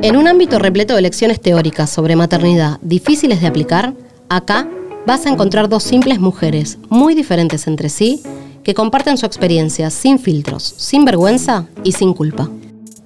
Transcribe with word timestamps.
En 0.00 0.16
un 0.16 0.28
ámbito 0.28 0.60
repleto 0.60 0.94
de 0.94 1.02
lecciones 1.02 1.40
teóricas 1.40 1.90
sobre 1.90 2.14
maternidad 2.14 2.78
difíciles 2.82 3.40
de 3.40 3.48
aplicar, 3.48 3.94
acá 4.28 4.68
vas 5.06 5.26
a 5.26 5.30
encontrar 5.30 5.68
dos 5.68 5.82
simples 5.82 6.20
mujeres, 6.20 6.78
muy 6.88 7.16
diferentes 7.16 7.66
entre 7.66 7.88
sí, 7.88 8.22
que 8.62 8.74
comparten 8.74 9.18
su 9.18 9.26
experiencia 9.26 9.90
sin 9.90 10.20
filtros, 10.20 10.62
sin 10.62 11.04
vergüenza 11.04 11.66
y 11.82 11.92
sin 11.92 12.14
culpa. 12.14 12.48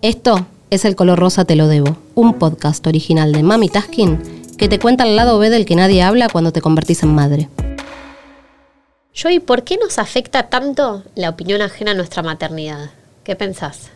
Esto 0.02 0.46
es 0.68 0.84
El 0.84 0.94
color 0.94 1.18
rosa 1.18 1.46
te 1.46 1.56
lo 1.56 1.66
debo, 1.66 1.96
un 2.14 2.34
podcast 2.34 2.86
original 2.86 3.32
de 3.32 3.42
Mami 3.42 3.70
Taskin 3.70 4.18
que 4.58 4.68
te 4.68 4.78
cuenta 4.78 5.04
el 5.04 5.16
lado 5.16 5.38
B 5.38 5.48
del 5.48 5.64
que 5.64 5.76
nadie 5.76 6.02
habla 6.02 6.28
cuando 6.28 6.52
te 6.52 6.60
convertís 6.60 7.02
en 7.02 7.14
madre. 7.14 7.48
Joy, 9.14 9.40
¿por 9.40 9.64
qué 9.64 9.78
nos 9.78 9.98
afecta 9.98 10.50
tanto 10.50 11.04
la 11.14 11.30
opinión 11.30 11.62
ajena 11.62 11.92
a 11.92 11.94
nuestra 11.94 12.22
maternidad? 12.22 12.90
¿Qué 13.24 13.34
pensás? 13.34 13.90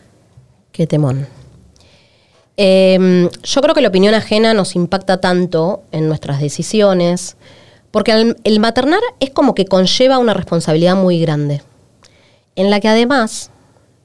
Qué 0.71 0.87
temón. 0.87 1.27
Em, 2.57 3.29
yo 3.43 3.61
creo 3.61 3.75
que 3.75 3.81
la 3.81 3.89
opinión 3.89 4.15
ajena 4.15 4.53
nos 4.53 4.75
impacta 4.75 5.21
tanto 5.21 5.83
en 5.91 6.07
nuestras 6.07 6.41
decisiones, 6.41 7.37
porque 7.91 8.11
el, 8.11 8.37
el 8.43 8.59
maternar 8.59 8.99
es 9.19 9.29
como 9.29 9.53
que 9.53 9.65
conlleva 9.65 10.17
una 10.17 10.33
responsabilidad 10.33 10.95
muy 10.95 11.19
grande, 11.19 11.61
en 12.55 12.71
la 12.71 12.79
que 12.79 12.87
además 12.87 13.51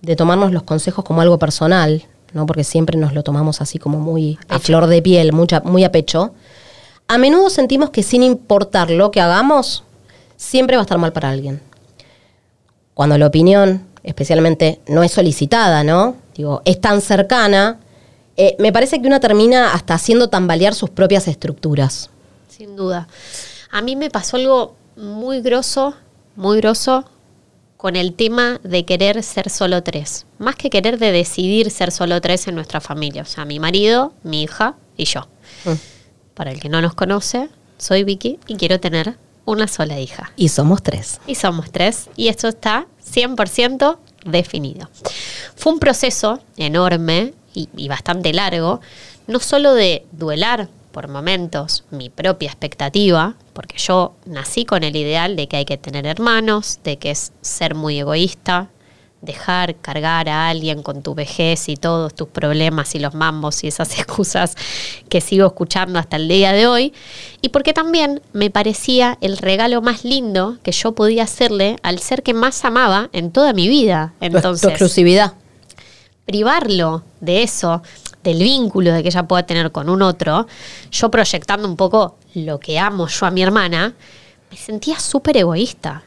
de 0.03 0.17
tomarnos 0.17 0.53
los 0.53 0.65
consejos 0.65 1.05
como 1.05 1.23
algo 1.23 1.39
personal, 1.39 2.05
¿no? 2.35 2.45
porque 2.47 2.65
siempre 2.65 2.99
nos 2.99 3.15
lo 3.15 3.23
tomamos 3.23 3.61
así 3.61 3.79
como 3.79 3.99
muy 3.99 4.39
a 4.49 4.59
flor 4.59 4.87
de 4.87 5.01
piel, 5.01 5.33
mucha, 5.33 5.61
muy 5.61 5.85
a 5.85 5.93
pecho, 5.93 6.35
a 7.09 7.19
menudo 7.19 7.51
sentimos 7.51 7.91
que 7.91 8.03
sin 8.03 8.23
importar 8.23 8.91
lo 8.91 9.11
que 9.11 9.21
hagamos, 9.21 9.85
siempre 10.37 10.77
va 10.77 10.83
a 10.83 10.85
estar 10.85 10.99
mal 10.99 11.13
para 11.13 11.31
alguien. 11.31 11.61
Cuando 12.95 13.17
la 13.17 13.27
opinión, 13.27 13.87
especialmente, 14.03 14.81
no 14.87 15.03
es 15.03 15.13
solicitada, 15.13 15.85
¿no? 15.85 16.17
Digo, 16.35 16.63
es 16.65 16.81
tan 16.81 17.01
cercana, 17.01 17.79
eh, 18.37 18.57
me 18.59 18.73
parece 18.73 19.01
que 19.01 19.07
una 19.07 19.21
termina 19.21 19.73
hasta 19.73 19.95
haciendo 19.95 20.29
tambalear 20.29 20.75
sus 20.75 20.91
propias 20.91 21.29
estructuras. 21.29 22.11
Sin 22.49 22.77
duda. 22.77 23.09
A 23.71 23.83
mí 23.83 23.97
me 23.97 24.11
pasó 24.11 24.37
algo 24.37 24.77
muy 24.97 25.41
grosso, 25.41 25.95
muy 26.37 26.59
grosso, 26.59 27.05
con 27.77 27.97
el 27.97 28.15
tema 28.15 28.61
de 28.63 28.85
querer 28.85 29.23
ser 29.23 29.51
solo 29.51 29.83
tres. 29.83 30.25
Más 30.39 30.55
que 30.55 30.71
querer 30.71 30.99
de 30.99 31.11
decidir 31.11 31.71
ser 31.71 31.91
solo 31.91 32.21
tres 32.21 32.47
en 32.47 32.55
nuestra 32.55 32.81
familia. 32.81 33.23
O 33.23 33.27
sea, 33.27 33.45
mi 33.45 33.59
marido, 33.59 34.13
mi 34.23 34.43
hija 34.43 34.77
y 34.97 35.05
yo. 35.05 35.23
Mm. 35.65 35.73
Para 36.35 36.53
el 36.53 36.61
que 36.61 36.69
no 36.69 36.81
nos 36.81 36.95
conoce, 36.95 37.49
soy 37.79 38.05
Vicky 38.05 38.39
y 38.47 38.57
quiero 38.57 38.79
tener 38.79 39.17
una 39.45 39.67
sola 39.67 39.99
hija. 39.99 40.33
Y 40.37 40.49
somos 40.49 40.83
tres. 40.83 41.21
Y 41.27 41.35
somos 41.35 41.73
tres. 41.73 42.09
Y 42.15 42.29
esto 42.29 42.49
está 42.49 42.87
100% 43.05 43.99
definido. 44.25 44.89
Fue 45.57 45.73
un 45.73 45.81
proceso 45.81 46.41
enorme 46.57 47.35
y, 47.55 47.69
y, 47.77 47.89
bastante 47.89 48.33
largo, 48.33 48.81
no 49.27 49.41
solo 49.41 49.75
de 49.75 50.05
duelar 50.13 50.69
por 50.93 51.09
momentos 51.09 51.85
mi 51.91 52.11
propia 52.11 52.49
expectativa, 52.49 53.35
porque 53.53 53.79
yo 53.79 54.15
nací 54.27 54.65
con 54.65 54.85
el 54.85 54.95
ideal 54.95 55.37
de 55.37 55.49
que 55.49 55.57
hay 55.57 55.65
que 55.65 55.79
tener 55.79 56.07
hermanos, 56.07 56.81
de 56.85 56.99
que 56.99 57.11
es 57.11 57.33
ser 57.41 57.75
muy 57.75 57.99
egoísta, 57.99 58.69
dejar 59.23 59.77
cargar 59.77 60.29
a 60.29 60.49
alguien 60.49 60.83
con 60.83 61.03
tu 61.03 61.15
vejez 61.15 61.69
y 61.69 61.77
todos 61.77 62.13
tus 62.15 62.29
problemas 62.29 62.95
y 62.95 62.99
los 62.99 63.15
mambos 63.15 63.63
y 63.65 63.69
esas 63.69 63.99
excusas 63.99 64.57
que 65.09 65.21
sigo 65.21 65.47
escuchando 65.47 65.99
hasta 65.99 66.17
el 66.17 66.29
día 66.29 66.53
de 66.53 66.67
hoy, 66.67 66.93
y 67.41 67.49
porque 67.49 67.73
también 67.73 68.21
me 68.33 68.51
parecía 68.51 69.17
el 69.21 69.39
regalo 69.39 69.81
más 69.81 70.05
lindo 70.05 70.59
que 70.63 70.73
yo 70.73 70.93
podía 70.93 71.23
hacerle 71.23 71.77
al 71.83 72.01
ser 72.01 72.23
que 72.23 72.35
más 72.35 72.65
amaba 72.65 73.09
en 73.13 73.31
toda 73.31 73.53
mi 73.53 73.69
vida. 73.69 74.13
Entonces, 74.21 74.63
tu 74.63 74.69
exclusividad. 74.69 75.35
Privarlo 76.25 77.03
de 77.21 77.43
eso, 77.43 77.83
del 78.23 78.39
vínculo 78.39 78.93
de 78.93 79.03
que 79.03 79.09
ella 79.09 79.25
pueda 79.25 79.45
tener 79.45 79.73
con 79.73 79.89
un 79.89 80.03
otro, 80.03 80.47
yo 80.91 81.11
proyectando 81.11 81.67
un 81.67 81.77
poco 81.77 82.17
lo 82.35 82.61
que 82.61 82.79
amo 82.79 83.09
yo 83.09 83.27
a 83.27 83.31
mi 83.31 83.43
hermana, 83.43 83.95
me 84.51 84.57
sentía 84.57 85.01
súper 85.01 85.37
egoísta. 85.39 86.03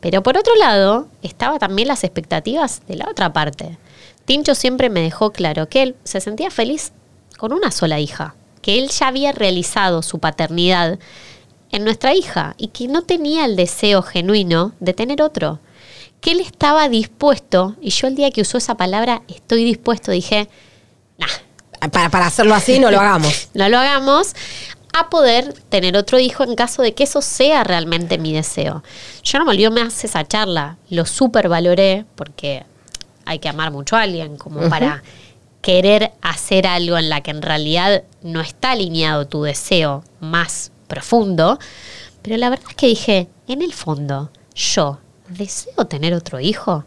Pero 0.00 0.22
por 0.22 0.36
otro 0.36 0.54
lado, 0.56 1.08
estaba 1.22 1.58
también 1.58 1.88
las 1.88 2.04
expectativas 2.04 2.82
de 2.86 2.96
la 2.96 3.08
otra 3.08 3.32
parte. 3.32 3.78
Tincho 4.24 4.54
siempre 4.54 4.90
me 4.90 5.00
dejó 5.00 5.30
claro 5.32 5.68
que 5.68 5.82
él 5.82 5.96
se 6.04 6.20
sentía 6.20 6.50
feliz 6.50 6.92
con 7.38 7.52
una 7.52 7.70
sola 7.70 8.00
hija, 8.00 8.34
que 8.62 8.78
él 8.78 8.88
ya 8.90 9.08
había 9.08 9.32
realizado 9.32 10.02
su 10.02 10.18
paternidad 10.18 10.98
en 11.70 11.84
nuestra 11.84 12.14
hija 12.14 12.54
y 12.58 12.68
que 12.68 12.88
no 12.88 13.02
tenía 13.02 13.44
el 13.44 13.56
deseo 13.56 14.02
genuino 14.02 14.72
de 14.80 14.94
tener 14.94 15.22
otro. 15.22 15.60
Que 16.24 16.30
él 16.30 16.40
estaba 16.40 16.88
dispuesto, 16.88 17.76
y 17.82 17.90
yo 17.90 18.06
el 18.06 18.14
día 18.14 18.30
que 18.30 18.40
usó 18.40 18.56
esa 18.56 18.78
palabra, 18.78 19.20
estoy 19.28 19.62
dispuesto, 19.62 20.10
dije, 20.10 20.48
nah, 21.18 21.90
para, 21.90 22.08
para, 22.08 22.28
hacerlo 22.28 22.54
así, 22.54 22.78
no 22.78 22.90
lo 22.90 22.98
hagamos. 22.98 23.50
no 23.54 23.68
lo 23.68 23.76
hagamos 23.76 24.34
a 24.94 25.10
poder 25.10 25.52
tener 25.68 25.98
otro 25.98 26.18
hijo 26.18 26.42
en 26.42 26.54
caso 26.54 26.80
de 26.80 26.94
que 26.94 27.04
eso 27.04 27.20
sea 27.20 27.62
realmente 27.62 28.16
mi 28.16 28.32
deseo. 28.32 28.82
Yo 29.22 29.38
no 29.38 29.44
me 29.44 29.50
olvido 29.50 29.70
más 29.70 30.02
esa 30.02 30.26
charla, 30.26 30.78
lo 30.88 31.04
súper 31.04 31.50
valoré 31.50 32.06
porque 32.14 32.64
hay 33.26 33.38
que 33.38 33.50
amar 33.50 33.70
mucho 33.70 33.94
a 33.96 34.02
alguien 34.02 34.38
como 34.38 34.70
para 34.70 35.02
querer 35.60 36.12
hacer 36.22 36.66
algo 36.66 36.96
en 36.96 37.10
la 37.10 37.22
que 37.22 37.32
en 37.32 37.42
realidad 37.42 38.04
no 38.22 38.40
está 38.40 38.70
alineado 38.70 39.26
tu 39.26 39.42
deseo 39.42 40.04
más 40.20 40.72
profundo. 40.86 41.58
Pero 42.22 42.38
la 42.38 42.48
verdad 42.48 42.66
es 42.70 42.76
que 42.76 42.86
dije, 42.86 43.28
en 43.46 43.60
el 43.60 43.74
fondo, 43.74 44.30
yo 44.54 45.00
deseo 45.28 45.86
tener 45.86 46.14
otro 46.14 46.40
hijo. 46.40 46.84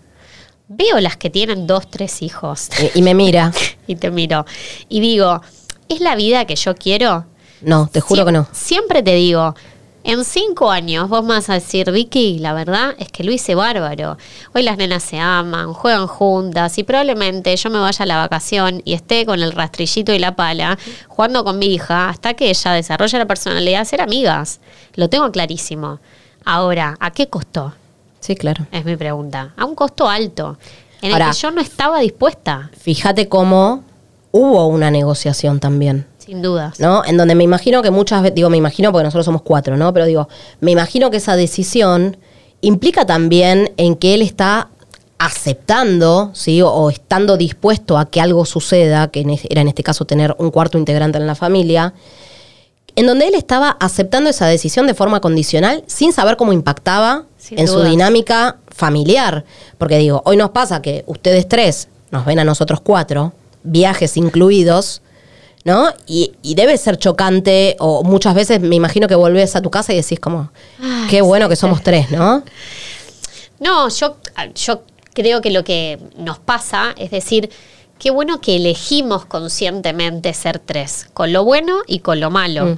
Veo 0.67 0.99
las 0.99 1.17
que 1.17 1.29
tienen 1.29 1.65
dos, 1.65 1.89
tres 1.89 2.21
hijos. 2.21 2.69
Y, 2.93 2.99
y 2.99 3.01
me 3.01 3.13
mira. 3.13 3.51
y 3.87 3.95
te 3.95 4.11
miro. 4.11 4.45
Y 4.89 4.99
digo, 4.99 5.41
¿es 5.89 6.01
la 6.01 6.15
vida 6.15 6.45
que 6.45 6.55
yo 6.55 6.75
quiero? 6.75 7.25
No, 7.61 7.87
te 7.91 8.01
juro 8.01 8.21
Sie 8.21 8.25
que 8.25 8.31
no. 8.31 8.47
Siempre 8.51 9.01
te 9.01 9.15
digo, 9.15 9.55
en 10.03 10.23
cinco 10.23 10.71
años 10.71 11.09
vos 11.09 11.25
vas 11.25 11.49
a 11.49 11.55
decir, 11.55 11.91
Vicky, 11.91 12.39
la 12.39 12.53
verdad 12.53 12.95
es 12.97 13.11
que 13.11 13.23
lo 13.23 13.31
hice 13.33 13.55
bárbaro. 13.55 14.17
Hoy 14.53 14.63
las 14.63 14.77
nenas 14.77 15.03
se 15.03 15.19
aman, 15.19 15.73
juegan 15.73 16.07
juntas 16.07 16.77
y 16.77 16.83
probablemente 16.83 17.55
yo 17.55 17.69
me 17.69 17.79
vaya 17.79 18.03
a 18.03 18.05
la 18.05 18.17
vacación 18.17 18.81
y 18.85 18.93
esté 18.93 19.25
con 19.25 19.41
el 19.41 19.51
rastrillito 19.51 20.13
y 20.13 20.19
la 20.19 20.35
pala 20.35 20.77
jugando 21.09 21.43
con 21.43 21.59
mi 21.59 21.67
hija 21.73 22.09
hasta 22.09 22.35
que 22.35 22.49
ella 22.49 22.71
desarrolle 22.71 23.17
la 23.17 23.25
personalidad 23.25 23.79
de 23.79 23.85
ser 23.85 24.01
amigas. 24.01 24.59
Lo 24.95 25.09
tengo 25.09 25.29
clarísimo. 25.31 25.99
Ahora, 26.45 26.95
¿a 26.99 27.11
qué 27.11 27.27
costó? 27.27 27.73
Sí, 28.27 28.35
claro. 28.35 28.67
Es 28.73 28.83
mi 28.83 28.97
pregunta. 28.97 29.53
A 29.55 29.63
un 29.63 29.73
costo 29.73 30.09
alto, 30.09 30.57
en 31.01 31.13
Ahora, 31.13 31.27
el 31.27 31.31
que 31.31 31.37
yo 31.37 31.49
no 31.51 31.61
estaba 31.61 32.01
dispuesta. 32.01 32.69
Fíjate 32.77 33.29
cómo 33.29 33.85
hubo 34.33 34.67
una 34.67 34.91
negociación 34.91 35.61
también. 35.61 36.05
Sin 36.17 36.41
dudas. 36.41 36.77
¿No? 36.77 37.05
En 37.05 37.15
donde 37.15 37.35
me 37.35 37.45
imagino 37.45 37.81
que 37.81 37.89
muchas 37.89 38.21
veces, 38.21 38.35
digo, 38.35 38.49
me 38.49 38.57
imagino 38.57 38.91
porque 38.91 39.05
nosotros 39.05 39.23
somos 39.23 39.43
cuatro, 39.43 39.77
¿no? 39.77 39.93
Pero 39.93 40.05
digo, 40.05 40.27
me 40.59 40.71
imagino 40.71 41.09
que 41.09 41.17
esa 41.17 41.37
decisión 41.37 42.17
implica 42.59 43.05
también 43.05 43.71
en 43.77 43.95
que 43.95 44.13
él 44.13 44.21
está 44.21 44.67
aceptando, 45.19 46.31
¿sí? 46.33 46.61
O, 46.61 46.67
o 46.67 46.89
estando 46.89 47.37
dispuesto 47.37 47.97
a 47.97 48.09
que 48.09 48.19
algo 48.19 48.43
suceda, 48.43 49.07
que 49.07 49.21
en, 49.21 49.39
era 49.49 49.61
en 49.61 49.69
este 49.69 49.83
caso 49.83 50.03
tener 50.03 50.35
un 50.37 50.51
cuarto 50.51 50.77
integrante 50.77 51.17
en 51.17 51.27
la 51.27 51.35
familia, 51.35 51.93
en 52.97 53.05
donde 53.05 53.27
él 53.27 53.35
estaba 53.35 53.77
aceptando 53.79 54.31
esa 54.31 54.47
decisión 54.47 54.87
de 54.87 54.95
forma 54.95 55.21
condicional 55.21 55.83
sin 55.85 56.11
saber 56.11 56.35
cómo 56.35 56.51
impactaba 56.51 57.25
Sin 57.37 57.59
en 57.59 57.67
dudas. 57.67 57.83
su 57.83 57.89
dinámica 57.89 58.57
familiar. 58.69 59.45
Porque 59.77 59.99
digo, 59.99 60.23
hoy 60.25 60.35
nos 60.35 60.49
pasa 60.49 60.81
que 60.81 61.03
ustedes 61.05 61.47
tres 61.47 61.89
nos 62.09 62.25
ven 62.25 62.39
a 62.39 62.43
nosotros 62.43 62.81
cuatro, 62.81 63.33
viajes 63.61 64.17
incluidos, 64.17 65.03
¿no? 65.63 65.93
Y, 66.07 66.33
y, 66.41 66.55
debe 66.55 66.75
ser 66.77 66.97
chocante, 66.97 67.75
o 67.79 68.03
muchas 68.03 68.33
veces 68.33 68.61
me 68.61 68.75
imagino 68.75 69.07
que 69.07 69.13
volvés 69.13 69.55
a 69.55 69.61
tu 69.61 69.69
casa 69.69 69.93
y 69.93 69.97
decís 69.97 70.19
como, 70.19 70.49
Ay, 70.81 71.07
qué 71.07 71.21
bueno 71.21 71.45
sí, 71.45 71.49
que 71.51 71.55
somos 71.55 71.83
tres, 71.83 72.09
¿no? 72.09 72.41
No, 73.59 73.89
yo, 73.89 74.17
yo 74.55 74.81
creo 75.13 75.41
que 75.41 75.51
lo 75.51 75.63
que 75.63 75.99
nos 76.17 76.39
pasa 76.39 76.95
es 76.97 77.11
decir, 77.11 77.51
qué 77.99 78.11
bueno 78.11 78.41
que 78.41 78.55
elegimos 78.55 79.25
conscientemente 79.25 80.33
ser 80.33 80.59
tres, 80.59 81.07
con 81.13 81.33
lo 81.33 81.43
bueno 81.43 81.79
y 81.87 81.99
con 81.99 82.19
lo 82.19 82.29
malo. 82.29 82.65
Mm. 82.65 82.77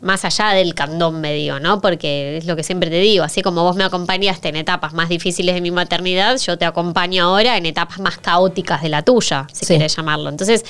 Más 0.00 0.24
allá 0.24 0.50
del 0.50 0.74
candón 0.74 1.20
medio, 1.20 1.58
¿no? 1.58 1.80
Porque 1.80 2.36
es 2.36 2.46
lo 2.46 2.54
que 2.54 2.62
siempre 2.62 2.88
te 2.88 3.00
digo, 3.00 3.24
así 3.24 3.42
como 3.42 3.64
vos 3.64 3.74
me 3.74 3.82
acompañaste 3.82 4.48
en 4.48 4.54
etapas 4.54 4.92
más 4.92 5.08
difíciles 5.08 5.56
de 5.56 5.60
mi 5.60 5.72
maternidad, 5.72 6.38
yo 6.38 6.56
te 6.56 6.64
acompaño 6.64 7.24
ahora 7.24 7.56
en 7.56 7.66
etapas 7.66 7.98
más 7.98 8.16
caóticas 8.18 8.80
de 8.82 8.90
la 8.90 9.02
tuya, 9.02 9.48
si 9.52 9.66
sí. 9.66 9.74
querés 9.74 9.96
llamarlo. 9.96 10.28
Entonces, 10.28 10.64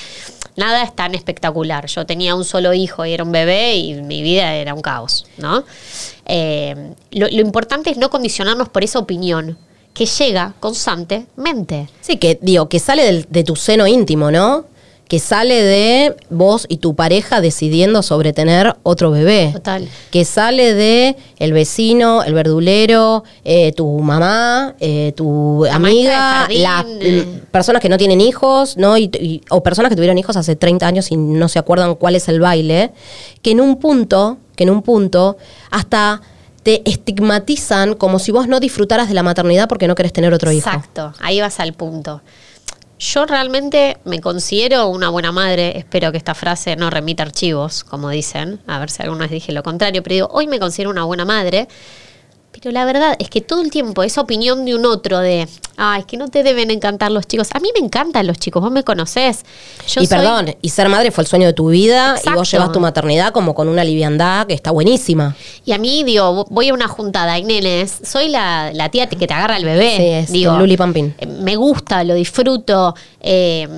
nada 0.57 0.83
es 0.83 0.97
tan 0.97 1.15
espectacular. 1.15 1.87
Yo 1.89 2.07
tenía 2.07 2.35
un 2.35 2.45
solo 2.45 2.73
hijo 2.73 3.05
y 3.05 3.13
era 3.13 3.23
un 3.23 3.33
bebé 3.33 3.77
y 3.77 4.01
mi 4.01 4.23
vida 4.23 4.55
era 4.55 4.73
un 4.73 4.81
caos, 4.81 5.27
¿no? 5.37 5.63
Eh, 6.25 6.95
lo, 7.11 7.29
lo 7.29 7.41
importante 7.41 7.91
es 7.91 7.99
no 7.99 8.09
condicionarnos 8.09 8.71
por 8.71 8.83
esa 8.83 8.99
opinión, 8.99 9.59
que 9.99 10.07
llega 10.07 10.55
constantemente. 10.61 11.89
Sí, 12.01 12.17
que 12.19 12.39
digo, 12.41 12.69
que 12.69 12.79
sale 12.79 13.03
del, 13.05 13.27
de 13.29 13.43
tu 13.45 13.57
seno 13.57 13.87
íntimo, 13.87 14.31
¿no? 14.31 14.65
que 15.09 15.19
sale 15.21 15.63
de 15.63 16.15
vos 16.29 16.67
y 16.69 16.77
tu 16.77 16.95
pareja 16.95 17.41
decidiendo 17.41 18.03
sobre 18.03 18.35
tener 18.35 18.77
otro 18.83 19.11
bebé. 19.11 19.53
Total. 19.55 19.89
Que 20.11 20.27
sale 20.27 20.75
de 20.75 21.17
el 21.39 21.55
vecino, 21.55 22.23
el 22.25 22.35
verdulero, 22.35 23.25
eh, 23.43 23.73
tu 23.73 23.89
mamá, 24.01 24.75
eh, 24.81 25.15
tu 25.17 25.63
La 25.65 25.77
amiga, 25.77 26.47
las 26.51 26.85
eh. 27.01 27.27
personas 27.51 27.81
que 27.81 27.89
no 27.89 27.97
tienen 27.97 28.21
hijos, 28.21 28.77
¿no? 28.77 28.99
Y, 28.99 29.05
y- 29.19 29.41
o 29.49 29.63
personas 29.63 29.89
que 29.89 29.97
tuvieron 29.97 30.19
hijos 30.19 30.37
hace 30.37 30.57
30 30.57 30.87
años 30.87 31.11
y 31.11 31.17
no 31.17 31.49
se 31.49 31.59
acuerdan 31.59 31.95
cuál 31.95 32.15
es 32.15 32.29
el 32.29 32.39
baile, 32.41 32.91
que 33.41 33.53
en 33.53 33.63
un 33.63 33.77
punto, 33.79 34.37
que 34.57 34.65
en 34.65 34.71
un 34.71 34.83
punto, 34.83 35.39
hasta 35.71 36.21
te 36.69 36.83
estigmatizan 36.85 37.95
como 37.95 38.19
si 38.19 38.31
vos 38.31 38.47
no 38.47 38.61
disfrutaras 38.61 39.09
de 39.09 39.15
la 39.15 39.23
maternidad 39.23 39.71
porque 39.71 39.89
no 39.89 39.95
querés 39.95 40.13
tener 40.13 40.35
otro 40.35 40.53
hijo. 40.53 40.69
Exacto, 40.69 41.15
ahí 41.19 41.41
vas 41.41 41.61
al 41.61 41.73
punto. 41.73 42.21
Yo 42.99 43.25
realmente 43.25 43.97
me 44.05 44.21
considero 44.21 44.89
una 44.89 45.09
buena 45.09 45.33
madre, 45.33 45.79
espero 45.79 46.13
que 46.13 46.19
esta 46.19 46.35
frase 46.35 46.77
no 46.77 46.91
remita 46.91 47.23
archivos, 47.23 47.85
como 47.85 48.11
dicen, 48.11 48.61
a 48.67 48.79
ver 48.79 48.91
si 48.91 49.03
alguna 49.03 49.21
vez 49.21 49.31
dije 49.31 49.53
lo 49.53 49.63
contrario, 49.63 50.03
pero 50.03 50.13
digo, 50.13 50.29
hoy 50.31 50.47
me 50.47 50.59
considero 50.59 50.91
una 50.91 51.05
buena 51.05 51.25
madre, 51.25 51.69
pero 52.61 52.73
la 52.73 52.85
verdad 52.85 53.17
es 53.19 53.31
que 53.31 53.41
todo 53.41 53.61
el 53.63 53.71
tiempo 53.71 54.03
esa 54.03 54.21
opinión 54.21 54.65
de 54.65 54.75
un 54.75 54.85
otro 54.87 55.19
de, 55.21 55.47
ah, 55.77 55.97
es 55.99 56.05
que 56.07 56.17
no 56.17 56.29
te 56.29 56.43
deben 56.43 56.71
encantar 56.71 57.11
los 57.13 57.27
chicos. 57.27 57.49
A 57.53 57.61
mí 57.61 57.69
me 57.79 57.85
encantan 57.85 58.27
los 58.27 58.39
chicos, 58.39 58.63
vos 58.63 58.71
me 58.73 58.83
conocés. 58.85 59.45
Yo 59.87 60.01
y 60.01 60.07
soy- 60.07 60.19
perdón, 60.19 60.57
y 60.61 60.69
ser 60.71 60.89
madre 60.89 61.11
fue 61.11 61.23
el 61.23 61.29
sueño 61.29 61.47
de 61.47 61.53
tu 61.53 61.69
vida 61.71 62.17
y 62.25 62.31
vos 62.31 62.51
llevas 62.51 62.73
tu 62.73 62.81
maternidad 62.81 63.33
como 63.33 63.55
con 63.55 63.69
una 63.69 63.85
liviandad 63.85 64.47
que 64.47 64.55
está 64.55 64.71
buenísima. 64.71 65.37
Y 65.65 65.73
a 65.73 65.79
mí, 65.79 66.03
digo, 66.05 66.47
voy 66.51 66.69
a 66.71 66.75
una 66.75 66.89
juntada 66.89 67.39
y 67.39 67.45
nenes, 67.45 67.99
soy 68.05 68.29
la, 68.29 68.71
la 68.73 68.89
tía 68.91 69.09
que 69.09 69.27
te 69.27 69.33
agarra 69.35 69.57
el 69.57 69.65
bebé. 69.65 69.97
Sí, 69.97 70.03
es 70.09 70.33
digo, 70.33 70.53
el 70.53 70.59
Luli 70.59 70.77
Pampín. 70.77 71.15
eh, 71.19 71.27
Me 71.27 71.57
gusta, 71.57 72.03
lo 72.05 72.15
disfruto. 72.15 72.95
eh, 73.21 73.69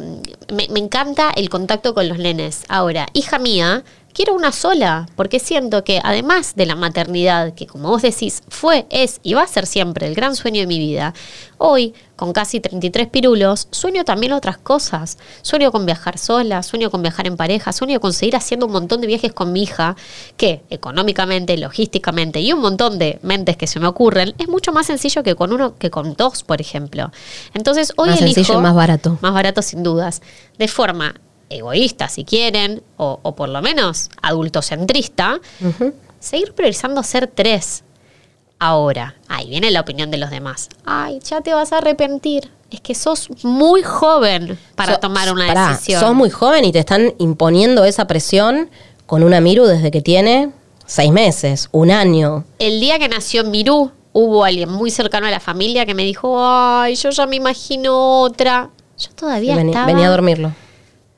me, 0.53 0.67
me 0.69 0.81
encanta 0.81 1.31
el 1.37 1.49
contacto 1.49 1.94
con 1.94 2.09
los 2.09 2.19
nenes. 2.19 2.62
Ahora, 2.69 3.06
hija 3.12 3.38
mía, 3.38 3.85
quiero 4.12 4.35
una 4.35 4.53
sola, 4.53 5.09
porque 5.17 5.39
siento 5.39 5.85
que 5.85 6.01
además 6.03 6.55
de 6.57 6.67
la 6.67 6.77
maternidad, 6.77 7.55
que 7.55 7.67
como 7.67 7.89
vos 7.89 8.03
decís, 8.03 8.43
fue, 8.49 8.87
es 8.91 9.21
y 9.23 9.35
va 9.35 9.43
a 9.43 9.47
ser 9.47 9.67
siempre 9.67 10.07
el 10.07 10.15
gran 10.15 10.37
sueño 10.37 10.61
de 10.61 10.67
mi 10.67 10.79
vida, 10.79 11.15
hoy, 11.59 11.95
con 12.17 12.33
casi 12.35 12.61
33 12.61 13.09
pirulos, 13.09 13.69
sueño 13.71 14.05
también 14.05 14.35
otras 14.35 14.59
cosas. 14.59 15.17
Sueño 15.41 15.73
con 15.73 15.87
viajar 15.87 16.19
sola, 16.19 16.62
sueño 16.62 16.91
con 16.91 17.01
viajar 17.01 17.27
en 17.27 17.39
pareja, 17.39 17.73
sueño 17.73 17.99
con 17.99 18.12
seguir 18.12 18.37
haciendo 18.37 18.67
un 18.67 18.73
montón 18.73 19.01
de 19.01 19.07
viajes 19.07 19.33
con 19.33 19.53
mi 19.53 19.62
hija, 19.62 19.97
que 20.37 20.63
económicamente, 20.69 21.56
logísticamente 21.56 22.41
y 22.41 22.53
un 22.53 22.61
montón 22.61 22.99
de 22.99 23.19
mentes 23.23 23.56
que 23.56 23.67
se 23.67 23.81
me 23.81 23.87
ocurren, 23.87 24.35
es 24.37 24.49
mucho 24.49 24.71
más 24.73 24.87
sencillo 24.87 25.23
que 25.23 25.35
con 25.35 25.53
uno 25.53 25.77
que 25.79 25.91
con 25.91 26.15
dos, 26.15 26.43
por 26.43 26.61
ejemplo. 26.61 27.11
Entonces, 27.55 27.95
hoy 27.97 28.11
Más 28.11 28.21
elijo 28.21 28.35
sencillo 28.35 28.59
y 28.59 28.63
más 28.63 28.75
barato. 28.75 29.19
más 29.23 29.33
barato 29.33 29.63
sin 29.63 29.83
dudas, 29.83 30.21
de 30.59 30.69
forma 30.69 31.15
egoísta 31.50 32.08
si 32.08 32.25
quieren, 32.25 32.82
o, 32.97 33.19
o 33.23 33.35
por 33.35 33.49
lo 33.49 33.61
menos 33.61 34.08
adultocentrista, 34.23 35.41
seguir 36.19 36.55
priorizando 36.55 37.02
ser 37.02 37.26
tres. 37.26 37.85
Ahora, 38.58 39.17
ahí 39.29 39.49
viene 39.49 39.70
la 39.70 39.81
opinión 39.81 40.11
de 40.11 40.19
los 40.19 40.31
demás. 40.31 40.69
Ay, 40.85 41.19
ya 41.25 41.41
te 41.41 41.55
vas 41.55 41.73
a 41.73 41.79
arrepentir. 41.79 42.50
Es 42.70 42.81
que 42.81 42.94
sos 42.94 43.29
muy 43.43 43.82
joven 43.82 44.58
para 44.76 44.94
So- 44.94 45.00
tomar 45.00 45.32
una 45.32 45.47
pará, 45.47 45.69
decisión. 45.70 46.00
Sos 46.00 46.14
muy 46.14 46.31
joven 46.31 46.64
y 46.64 46.73
te 46.73 46.79
están 46.79 47.14
imponiendo 47.19 47.85
esa 47.85 48.06
presión 48.06 48.70
con 49.06 49.23
una 49.23 49.41
Miru 49.41 49.64
desde 49.64 49.91
que 49.91 50.03
tiene 50.03 50.50
seis 50.87 51.11
meses, 51.11 51.69
un 51.73 51.91
año. 51.91 52.44
El 52.58 52.81
día 52.81 52.99
que 52.99 53.08
nació 53.08 53.44
Mirú, 53.44 53.91
hubo 54.12 54.44
alguien 54.44 54.69
muy 54.70 54.91
cercano 54.91 55.26
a 55.26 55.31
la 55.31 55.41
familia 55.41 55.87
que 55.87 55.94
me 55.94 56.05
dijo, 56.05 56.37
ay, 56.46 56.94
yo 56.96 57.11
ya 57.11 57.26
me 57.26 57.37
imagino 57.37 58.20
otra. 58.20 58.70
Yo 58.99 59.08
todavía 59.17 59.56
Vení- 59.56 59.69
estaba 59.70 59.87
venía 59.87 60.06
a 60.08 60.11
dormirlo. 60.11 60.53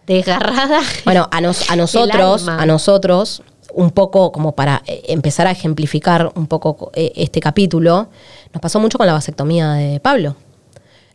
Desgarrada. 0.06 0.80
Bueno, 1.04 1.28
a, 1.30 1.40
nos- 1.40 1.70
a 1.70 1.76
nosotros, 1.76 2.48
a 2.48 2.66
nosotros, 2.66 3.42
un 3.74 3.90
poco 3.90 4.32
como 4.32 4.52
para 4.52 4.82
eh, 4.86 5.02
empezar 5.08 5.46
a 5.46 5.50
ejemplificar 5.52 6.30
un 6.34 6.46
poco 6.46 6.90
eh, 6.94 7.12
este 7.16 7.40
capítulo, 7.40 8.08
nos 8.52 8.60
pasó 8.60 8.80
mucho 8.80 8.98
con 8.98 9.06
la 9.06 9.12
vasectomía 9.14 9.72
de 9.72 10.00
Pablo. 10.00 10.36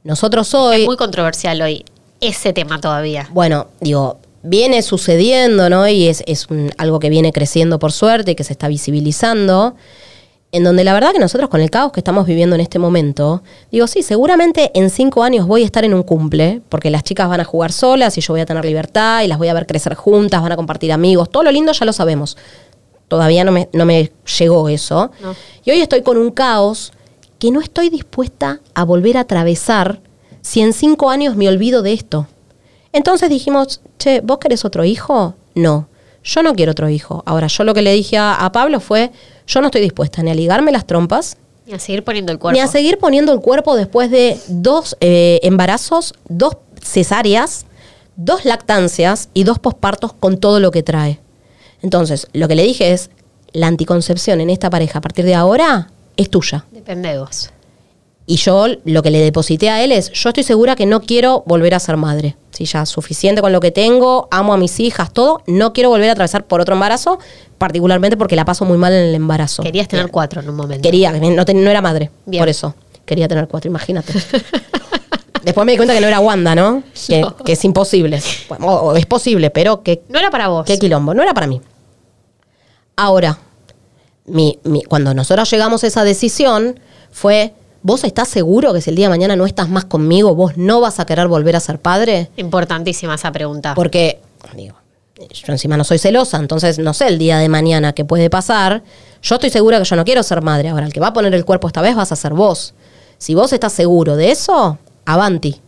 Nosotros 0.04 0.54
hoy, 0.54 0.82
es 0.82 0.86
muy 0.88 0.98
controversial 0.98 1.62
hoy 1.62 1.84
ese 2.22 2.54
tema 2.54 2.80
todavía. 2.82 3.28
bueno, 3.32 3.68
digo, 3.82 4.18
viene 4.42 4.82
sucediendo, 4.82 5.70
¿no? 5.70 5.88
Y 5.88 6.08
es, 6.08 6.24
es 6.26 6.48
un- 6.50 6.72
algo 6.78 7.00
que 7.00 7.10
viene 7.10 7.32
creciendo 7.34 7.78
por 7.80 7.92
suerte 7.92 8.32
y 8.32 8.36
que 8.36 8.44
se 8.44 8.54
está 8.54 8.68
visibilizando. 8.70 9.76
En 10.58 10.64
donde 10.64 10.84
la 10.84 10.92
verdad 10.96 11.12
que 11.12 11.20
nosotros 11.20 11.52
con 11.52 11.62
el 11.62 11.70
caos 11.70 11.92
que 11.92 12.00
estamos 12.00 12.26
viviendo 12.26 12.56
en 12.56 12.62
este 12.62 12.80
momento, 12.80 13.44
digo, 13.72 13.86
sí, 13.86 14.02
seguramente 14.02 14.72
en 14.74 14.90
cinco 14.90 15.22
años 15.22 15.46
voy 15.46 15.62
a 15.62 15.66
estar 15.66 15.86
en 15.86 15.94
un 15.94 16.02
cumple, 16.02 16.64
porque 16.68 16.90
las 16.90 17.04
chicas 17.04 17.30
van 17.30 17.40
a 17.40 17.44
jugar 17.44 17.72
solas 17.72 18.18
y 18.18 18.22
yo 18.22 18.34
voy 18.34 18.42
a 18.42 18.46
tener 18.48 18.66
libertad 18.66 19.22
y 19.22 19.28
las 19.28 19.38
voy 19.38 19.50
a 19.50 19.54
ver 19.54 19.68
crecer 19.68 19.94
juntas, 19.94 20.42
van 20.42 20.54
a 20.54 20.56
compartir 20.56 20.92
amigos, 20.92 21.30
todo 21.30 21.44
lo 21.44 21.52
lindo 21.52 21.74
ya 21.74 21.86
lo 21.86 21.94
sabemos. 21.94 22.38
Todavía 23.08 23.44
no 23.44 23.52
me, 23.52 23.70
no 23.72 23.86
me 23.86 24.12
llegó 24.40 24.68
eso. 24.68 25.12
No. 25.22 25.36
Y 25.64 25.70
hoy 25.70 25.80
estoy 25.80 26.02
con 26.02 26.18
un 26.18 26.32
caos 26.32 26.92
que 27.38 27.52
no 27.52 27.62
estoy 27.62 27.92
dispuesta 27.92 28.60
a 28.74 28.84
volver 28.84 29.18
a 29.18 29.20
atravesar 29.20 30.02
si 30.42 30.62
en 30.62 30.74
cinco 30.74 31.12
años 31.12 31.36
me 31.36 31.48
olvido 31.48 31.84
de 31.84 31.94
esto. 31.94 32.26
Entonces 32.94 33.30
dijimos, 33.30 33.82
che, 34.00 34.22
¿vos 34.22 34.40
querés 34.40 34.66
otro 34.66 34.84
hijo? 34.84 35.36
No, 35.54 35.88
yo 36.28 36.44
no 36.44 36.54
quiero 36.54 36.74
otro 36.74 36.90
hijo. 36.90 37.24
Ahora, 37.26 37.48
yo 37.48 37.64
lo 37.64 37.74
que 37.74 37.82
le 37.82 37.94
dije 37.94 38.18
a, 38.18 38.36
a 38.36 38.52
Pablo 38.52 38.80
fue, 38.80 39.12
yo 39.48 39.62
no 39.62 39.68
estoy 39.68 39.82
dispuesta 39.82 40.22
ni 40.22 40.30
a 40.32 40.36
ligarme 40.36 40.72
las 40.72 40.86
trompas, 40.86 41.38
Y 41.66 41.74
a 41.74 41.80
seguir 41.80 42.04
poniendo 42.04 42.32
el 42.32 42.38
cuerpo. 42.40 42.54
ni 42.54 42.60
a 42.62 42.68
seguir 42.68 42.98
poniendo 42.98 43.32
el 43.34 43.40
cuerpo 43.40 43.76
después 43.76 44.12
de 44.12 44.38
dos 44.48 44.96
eh, 45.00 45.40
embarazos, 45.44 46.14
dos 46.28 46.58
cesáreas, 46.82 47.66
dos 48.18 48.46
lactancias 48.46 49.30
y 49.34 49.44
dos 49.44 49.60
pospartos 49.60 50.12
con 50.14 50.38
todo 50.38 50.60
lo 50.60 50.72
que 50.72 50.84
trae. 50.84 51.20
Entonces, 51.82 52.28
lo 52.34 52.48
que 52.48 52.56
le 52.56 52.64
dije 52.64 52.92
es, 52.92 53.10
la 53.54 53.68
anticoncepción 53.68 54.42
en 54.42 54.50
esta 54.50 54.70
pareja 54.70 55.00
a 55.00 55.02
partir 55.02 55.24
de 55.26 55.36
ahora 55.36 55.90
es 56.18 56.30
tuya. 56.30 56.66
Depende 56.72 57.10
de 57.10 57.20
vos. 57.20 57.52
Y 58.26 58.36
yo 58.38 58.66
lo 58.84 59.02
que 59.04 59.10
le 59.12 59.20
deposité 59.20 59.70
a 59.70 59.82
él 59.84 59.92
es, 59.94 60.12
yo 60.12 60.30
estoy 60.30 60.44
segura 60.44 60.76
que 60.76 60.86
no 60.86 61.00
quiero 61.02 61.44
volver 61.46 61.74
a 61.74 61.80
ser 61.80 61.96
madre. 61.96 62.36
Si 62.58 62.66
ya 62.66 62.88
suficiente 62.88 63.40
con 63.40 63.52
lo 63.52 63.60
que 63.60 63.70
tengo, 63.70 64.28
amo 64.32 64.52
a 64.52 64.58
mis 64.58 64.80
hijas, 64.80 65.14
todo, 65.14 65.44
no 65.46 65.74
quiero 65.74 65.90
volver 65.90 66.10
a 66.10 66.14
atravesar 66.14 66.44
por 66.48 66.60
otro 66.60 66.74
embarazo, 66.74 67.20
particularmente 67.60 68.18
porque 68.18 68.36
la 68.36 68.46
paso 68.46 68.66
muy 68.66 68.80
mal 68.80 68.92
en 68.94 69.10
el 69.10 69.14
embarazo. 69.14 69.62
Querías 69.62 69.88
tener 69.88 70.10
cuatro 70.10 70.42
en 70.42 70.50
un 70.50 70.56
momento. 70.56 70.82
Quería, 70.82 71.12
no, 71.12 71.46
ten- 71.46 71.64
no 71.64 71.70
era 71.70 71.84
madre, 71.84 72.10
Bien. 72.26 72.42
por 72.42 72.50
eso. 72.50 72.74
Quería 73.06 73.28
tener 73.28 73.48
cuatro, 73.48 73.70
imagínate. 73.70 74.12
Después 75.44 75.66
me 75.68 75.74
di 75.74 75.78
cuenta 75.78 75.94
que 75.94 76.02
no 76.02 76.08
era 76.08 76.20
Wanda, 76.20 76.56
¿no? 76.56 76.82
Que, 77.08 77.22
No. 77.22 77.36
que 77.38 77.52
es 77.52 77.64
imposible. 77.64 78.20
O 78.60 78.96
es 78.96 79.06
posible, 79.06 79.52
pero 79.52 79.84
que 79.84 80.02
No 80.10 80.18
era 80.18 80.32
para 80.32 80.48
vos. 80.48 80.66
Qué 80.66 80.80
quilombo, 80.80 81.14
no 81.14 81.22
era 81.22 81.36
para 81.36 81.46
mí. 81.46 81.62
Ahora, 82.96 83.38
mi- 84.26 84.58
mi- 84.64 84.82
cuando 84.84 85.14
nosotros 85.14 85.48
llegamos 85.52 85.84
a 85.84 85.88
esa 85.88 86.04
decisión, 86.04 86.80
fue, 87.12 87.54
¿vos 87.88 88.04
estás 88.04 88.28
seguro 88.28 88.74
que 88.74 88.82
si 88.82 88.90
el 88.90 88.98
día 88.98 89.06
de 89.06 89.12
mañana 89.12 89.38
no 89.38 89.46
estás 89.46 89.70
más 89.70 89.86
conmigo, 89.86 90.36
vos 90.36 90.58
no 90.58 90.82
vas 90.82 91.00
a 91.00 91.06
querer 91.06 91.30
volver 91.30 91.56
a 91.56 91.62
ser 91.62 91.80
padre? 91.80 92.30
Importantísima 92.36 93.16
esa 93.16 93.32
pregunta. 93.32 93.74
Porque, 93.76 94.20
digo, 94.58 94.76
yo 95.32 95.54
encima 95.54 95.78
no 95.78 95.86
soy 95.86 95.98
celosa, 95.98 96.36
entonces 96.36 96.80
no 96.80 96.94
sé 96.94 97.08
el 97.08 97.18
día 97.18 97.38
de 97.38 97.48
mañana 97.48 97.94
qué 97.94 98.04
puede 98.04 98.30
pasar. 98.30 98.84
Yo 99.22 99.36
estoy 99.36 99.50
segura 99.52 99.80
que 99.80 99.86
yo 99.86 99.96
no 99.96 100.04
quiero 100.04 100.22
ser 100.22 100.42
madre. 100.42 100.68
Ahora, 100.68 100.86
el 100.86 100.92
que 100.92 101.00
va 101.00 101.08
a 101.08 101.14
poner 101.14 101.34
el 101.34 101.46
cuerpo 101.46 101.68
esta 101.68 101.82
vez 101.82 101.96
vas 101.96 102.12
a 102.12 102.18
ser 102.18 102.34
vos. 102.34 102.74
Si 103.20 103.36
vos 103.36 103.54
estás 103.54 103.72
seguro 103.72 104.18
de 104.18 104.32
eso, 104.32 104.78
avanti. 105.06 105.62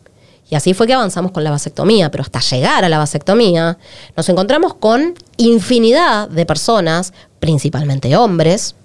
Y 0.49 0.55
así 0.55 0.73
fue 0.73 0.87
que 0.87 0.93
avanzamos 0.93 1.31
con 1.31 1.45
la 1.45 1.51
vasectomía, 1.51 2.11
pero 2.11 2.23
hasta 2.23 2.41
llegar 2.41 2.83
a 2.83 2.89
la 2.89 2.97
vasectomía 2.97 3.77
nos 4.17 4.27
encontramos 4.27 4.73
con 4.73 5.13
infinidad 5.37 6.27
de 6.27 6.45
personas, 6.45 7.13
principalmente 7.39 8.17
hombres, 8.17 8.75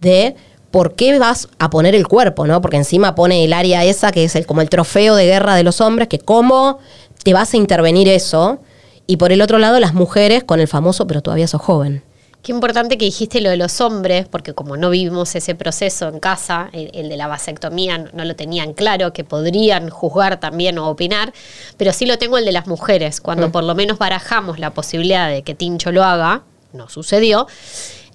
de 0.00 0.34
por 0.70 0.94
qué 0.94 1.18
vas 1.18 1.48
a 1.58 1.70
poner 1.70 1.94
el 1.94 2.06
cuerpo, 2.06 2.46
¿no? 2.46 2.60
Porque 2.60 2.76
encima 2.76 3.14
pone 3.14 3.44
el 3.44 3.52
área 3.52 3.84
esa 3.84 4.12
que 4.12 4.24
es 4.24 4.36
el, 4.36 4.46
como 4.46 4.60
el 4.60 4.70
trofeo 4.70 5.16
de 5.16 5.26
guerra 5.26 5.54
de 5.54 5.64
los 5.64 5.80
hombres, 5.80 6.08
que 6.08 6.18
cómo 6.18 6.78
te 7.24 7.32
vas 7.32 7.54
a 7.54 7.56
intervenir 7.56 8.08
eso. 8.08 8.60
Y 9.06 9.16
por 9.16 9.32
el 9.32 9.42
otro 9.42 9.58
lado, 9.58 9.80
las 9.80 9.94
mujeres 9.94 10.44
con 10.44 10.60
el 10.60 10.68
famoso, 10.68 11.06
pero 11.06 11.20
todavía 11.20 11.48
sos 11.48 11.60
joven. 11.60 12.04
Qué 12.42 12.52
importante 12.52 12.96
que 12.96 13.04
dijiste 13.04 13.42
lo 13.42 13.50
de 13.50 13.58
los 13.58 13.82
hombres, 13.82 14.26
porque 14.26 14.54
como 14.54 14.78
no 14.78 14.88
vivimos 14.88 15.34
ese 15.34 15.54
proceso 15.54 16.08
en 16.08 16.20
casa, 16.20 16.70
el, 16.72 16.90
el 16.94 17.08
de 17.10 17.16
la 17.18 17.26
vasectomía 17.26 17.98
no, 17.98 18.08
no 18.14 18.24
lo 18.24 18.34
tenían 18.34 18.72
claro, 18.72 19.12
que 19.12 19.24
podrían 19.24 19.90
juzgar 19.90 20.40
también 20.40 20.78
o 20.78 20.88
opinar, 20.88 21.34
pero 21.76 21.92
sí 21.92 22.06
lo 22.06 22.16
tengo 22.16 22.38
el 22.38 22.46
de 22.46 22.52
las 22.52 22.66
mujeres. 22.66 23.20
Cuando 23.20 23.52
por 23.52 23.64
lo 23.64 23.74
menos 23.74 23.98
barajamos 23.98 24.58
la 24.58 24.72
posibilidad 24.72 25.28
de 25.28 25.42
que 25.42 25.54
Tincho 25.54 25.92
lo 25.92 26.02
haga, 26.02 26.44
no 26.72 26.88
sucedió, 26.88 27.46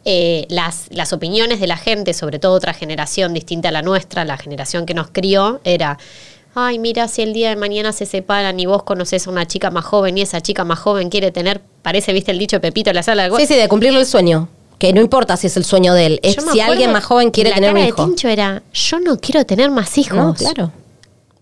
eh, 0.06 0.46
las, 0.50 0.86
las 0.92 1.14
opiniones 1.14 1.60
de 1.60 1.68
la 1.68 1.78
gente, 1.78 2.14
sobre 2.14 2.38
todo 2.40 2.54
otra 2.54 2.74
generación 2.74 3.34
distinta 3.34 3.70
a 3.70 3.72
la 3.72 3.82
nuestra, 3.82 4.24
la 4.24 4.38
generación 4.38 4.86
que 4.86 4.94
nos 4.94 5.08
crió, 5.12 5.60
era, 5.64 5.98
ay, 6.54 6.78
mira, 6.80 7.08
si 7.08 7.24
el 7.24 7.34
día 7.34 7.50
de 7.50 7.56
mañana 7.56 7.92
se 7.92 8.06
separan 8.06 8.60
y 8.60 8.66
vos 8.68 8.84
conoces 8.84 9.26
a 9.28 9.32
una 9.32 9.48
chica 9.48 9.72
más 9.72 9.84
joven 9.84 10.18
y 10.18 10.22
esa 10.22 10.42
chica 10.42 10.64
más 10.64 10.80
joven 10.80 11.10
quiere 11.10 11.32
tener, 11.32 11.62
parece, 11.82 12.14
viste 12.14 12.32
el 12.32 12.38
dicho 12.40 12.58
de 12.58 12.62
Pepito 12.62 12.92
en 12.92 12.96
la 12.96 13.04
sala 13.04 13.28
de 13.28 13.36
Sí, 13.38 13.48
sí, 13.48 13.56
de 13.56 13.68
cumplirle 13.68 14.00
el 14.00 14.06
sueño. 14.06 14.48
Que 14.78 14.92
no 14.92 15.02
importa 15.02 15.38
si 15.38 15.48
es 15.48 15.56
el 15.58 15.64
sueño 15.64 15.94
de 15.94 16.06
él, 16.06 16.20
es 16.22 16.36
si 16.52 16.60
alguien 16.60 16.92
más 16.92 17.06
joven 17.06 17.32
quiere 17.32 17.50
la 17.50 17.56
tener 17.56 17.70
un 17.72 17.76
cara 17.78 17.88
hijo. 17.88 18.02
de 18.04 18.08
Tincho 18.10 18.28
era, 18.28 18.62
yo 18.74 19.00
no 19.00 19.18
quiero 19.18 19.46
tener 19.46 19.72
más 19.72 19.98
hijos. 19.98 20.18
No, 20.18 20.34
claro. 20.34 20.72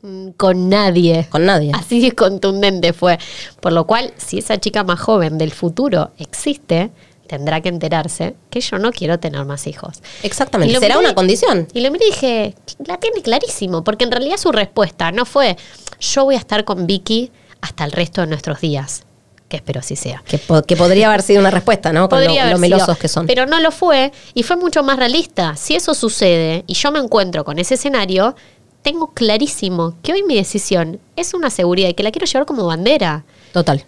Mm, 0.04 0.30
Con 0.38 0.70
nadie. 0.70 1.28
Con 1.30 1.46
nadie. 1.46 1.72
Así 1.74 2.00
de 2.00 2.12
contundente 2.14 2.94
fue. 2.94 3.18
Por 3.60 3.74
lo 3.74 3.88
cual, 3.88 4.14
si 4.18 4.38
esa 4.38 4.60
chica 4.60 4.84
más 4.84 5.00
joven 5.00 5.38
del 5.38 5.52
futuro 5.52 6.12
existe, 6.20 6.92
tendrá 7.38 7.62
que 7.62 7.70
enterarse 7.70 8.36
que 8.52 8.62
yo 8.62 8.78
no 8.78 8.92
quiero 8.92 9.20
tener 9.20 9.44
más 9.46 9.66
hijos. 9.66 10.04
Exactamente. 10.22 10.80
Será 10.80 10.96
miré- 10.96 11.00
una 11.00 11.16
condición. 11.16 11.68
Y 11.74 11.82
lo 11.82 11.90
miré 11.90 12.06
y 12.06 12.12
dije, 12.12 12.56
la 12.86 12.98
tiene 12.98 13.24
clarísimo, 13.24 13.84
porque 13.84 14.04
en 14.04 14.12
realidad 14.12 14.38
su 14.38 14.52
respuesta 14.52 15.12
no 15.12 15.26
fue, 15.26 15.58
yo 16.00 16.26
voy 16.26 16.36
a 16.36 16.38
estar 16.38 16.64
con 16.64 16.86
Vicky 16.86 17.32
hasta 17.62 17.86
el 17.86 17.92
resto 17.92 18.22
de 18.22 18.28
nuestros 18.28 18.62
días, 18.62 19.04
que 19.50 19.58
espero 19.58 19.80
así 19.80 19.96
sea. 19.96 20.22
Que, 20.28 20.38
po- 20.38 20.62
que 20.62 20.76
podría 20.78 21.08
haber 21.08 21.24
sido 21.24 21.40
una 21.40 21.50
respuesta, 21.50 21.92
¿no? 21.92 22.08
Con 22.08 22.20
lo, 22.20 22.26
Podría 22.28 22.44
haber 22.44 22.54
lo 22.54 22.64
sido, 22.64 22.76
melosos 22.78 22.98
que 23.00 23.08
son. 23.08 23.26
Pero 23.26 23.48
no 23.48 23.60
lo 23.60 23.72
fue 23.72 24.12
y 24.36 24.44
fue 24.44 24.56
mucho 24.58 24.84
más 24.84 24.98
realista. 25.00 25.56
Si 25.56 25.74
eso 25.76 25.96
sucede 25.96 26.64
y 26.68 26.76
yo 26.76 26.92
me 26.92 27.00
encuentro 27.00 27.44
con 27.44 27.58
ese 27.58 27.74
escenario, 27.74 28.36
tengo 28.84 29.08
clarísimo 29.14 29.96
que 30.04 30.14
hoy 30.14 30.22
mi 30.24 30.36
decisión 30.36 31.00
es 31.16 31.34
una 31.34 31.50
seguridad 31.50 31.90
y 31.90 31.94
que 31.96 32.04
la 32.04 32.12
quiero 32.12 32.28
llevar 32.28 32.46
como 32.46 32.66
bandera. 32.68 33.24
Total. 33.54 33.86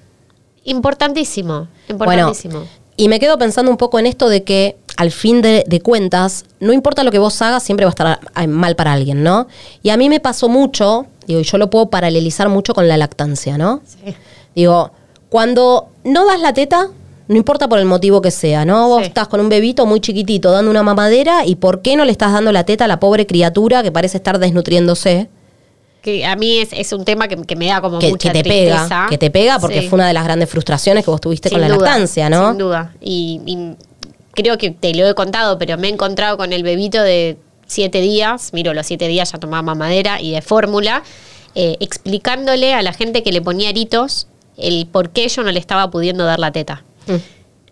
Importantísimo, 0.63 1.67
Bueno, 1.89 2.29
importantísimo. 2.29 2.65
Y 2.97 3.07
me 3.09 3.19
quedo 3.19 3.37
pensando 3.37 3.69
un 3.71 3.77
poco 3.77 3.99
en 3.99 4.05
esto 4.05 4.29
de 4.29 4.43
que 4.43 4.77
al 4.97 5.11
fin 5.11 5.41
de, 5.41 5.63
de 5.67 5.81
cuentas, 5.81 6.45
no 6.59 6.71
importa 6.71 7.03
lo 7.03 7.11
que 7.11 7.19
vos 7.19 7.41
hagas, 7.41 7.63
siempre 7.63 7.85
va 7.85 7.89
a 7.89 7.93
estar 8.13 8.47
mal 8.47 8.75
para 8.75 8.93
alguien, 8.93 9.23
¿no? 9.23 9.47
Y 9.83 9.89
a 9.89 9.97
mí 9.97 10.07
me 10.09 10.19
pasó 10.21 10.47
mucho, 10.47 11.05
digo, 11.27 11.41
y 11.41 11.43
yo 11.43 11.57
lo 11.57 11.69
puedo 11.69 11.87
paralelizar 11.89 12.47
mucho 12.47 12.73
con 12.73 12.87
la 12.87 12.95
lactancia, 12.95 13.57
¿no? 13.57 13.81
Sí. 13.85 14.15
Digo, 14.55 14.91
cuando 15.29 15.89
no 16.05 16.25
das 16.25 16.39
la 16.39 16.53
teta, 16.53 16.87
no 17.27 17.35
importa 17.35 17.67
por 17.67 17.79
el 17.79 17.85
motivo 17.85 18.21
que 18.21 18.31
sea, 18.31 18.63
¿no? 18.63 18.87
Vos 18.87 19.01
Sí. 19.01 19.07
estás 19.07 19.27
con 19.27 19.41
un 19.41 19.49
bebito 19.49 19.85
muy 19.85 19.99
chiquitito 19.99 20.51
dando 20.51 20.71
una 20.71 20.83
mamadera 20.83 21.45
y 21.45 21.55
¿por 21.55 21.81
qué 21.81 21.95
no 21.97 22.05
le 22.05 22.11
estás 22.11 22.31
dando 22.31 22.51
la 22.53 22.63
teta 22.63 22.85
a 22.85 22.87
la 22.87 22.99
pobre 23.01 23.25
criatura 23.27 23.83
que 23.83 23.91
parece 23.91 24.17
estar 24.17 24.39
desnutriéndose? 24.39 25.27
Que 26.05 26.23
a 26.23 26.35
mí 26.35 26.59
es, 26.59 26.69
es 26.71 26.93
un 26.93 27.03
tema 27.03 27.27
que, 27.27 27.35
que 27.35 27.55
me 27.55 27.65
da 27.65 27.81
como 27.81 27.97
Que, 27.97 28.09
mucha 28.09 28.31
que 28.31 28.37
te 28.37 28.43
tristeza. 28.43 28.83
pega, 28.87 29.07
que 29.09 29.17
te 29.17 29.31
pega 29.31 29.57
porque 29.57 29.81
Sí. 29.81 29.87
fue 29.89 29.97
una 29.97 30.07
de 30.07 30.13
las 30.13 30.23
grandes 30.23 30.47
frustraciones 30.51 31.03
que 31.03 31.09
vos 31.09 31.19
tuviste 31.19 31.49
con 31.49 31.59
la 31.59 31.67
lactancia, 31.67 32.29
¿no? 32.29 32.49
Sin 32.49 32.59
duda. 32.59 32.93
Y, 33.01 33.41
y 33.47 33.75
creo 34.33 34.59
que 34.59 34.69
te 34.69 34.93
lo 34.93 35.07
he 35.09 35.15
contado, 35.15 35.57
pero 35.57 35.79
me 35.79 35.87
he 35.87 35.91
encontrado 35.91 36.37
con 36.37 36.53
el 36.53 36.61
bebito 36.61 37.01
de 37.01 37.37
siete 37.65 38.01
días, 38.01 38.51
miro, 38.53 38.75
los 38.75 38.85
siete 38.85 39.07
días 39.07 39.31
ya 39.31 39.39
tomaba 39.39 39.63
mamadera 39.63 40.21
y 40.21 40.29
de 40.31 40.43
fórmula, 40.43 41.01
eh, 41.55 41.77
explicándole 41.79 42.75
a 42.75 42.83
la 42.83 42.93
gente 42.93 43.23
que 43.23 43.31
le 43.31 43.41
ponía 43.41 43.69
aritos 43.69 44.27
el 44.57 44.85
por 44.85 45.09
qué 45.09 45.27
yo 45.27 45.41
no 45.41 45.51
le 45.51 45.59
estaba 45.59 45.89
pudiendo 45.89 46.23
dar 46.23 46.37
la 46.37 46.51
teta. 46.51 46.83
Mm. 47.07 47.13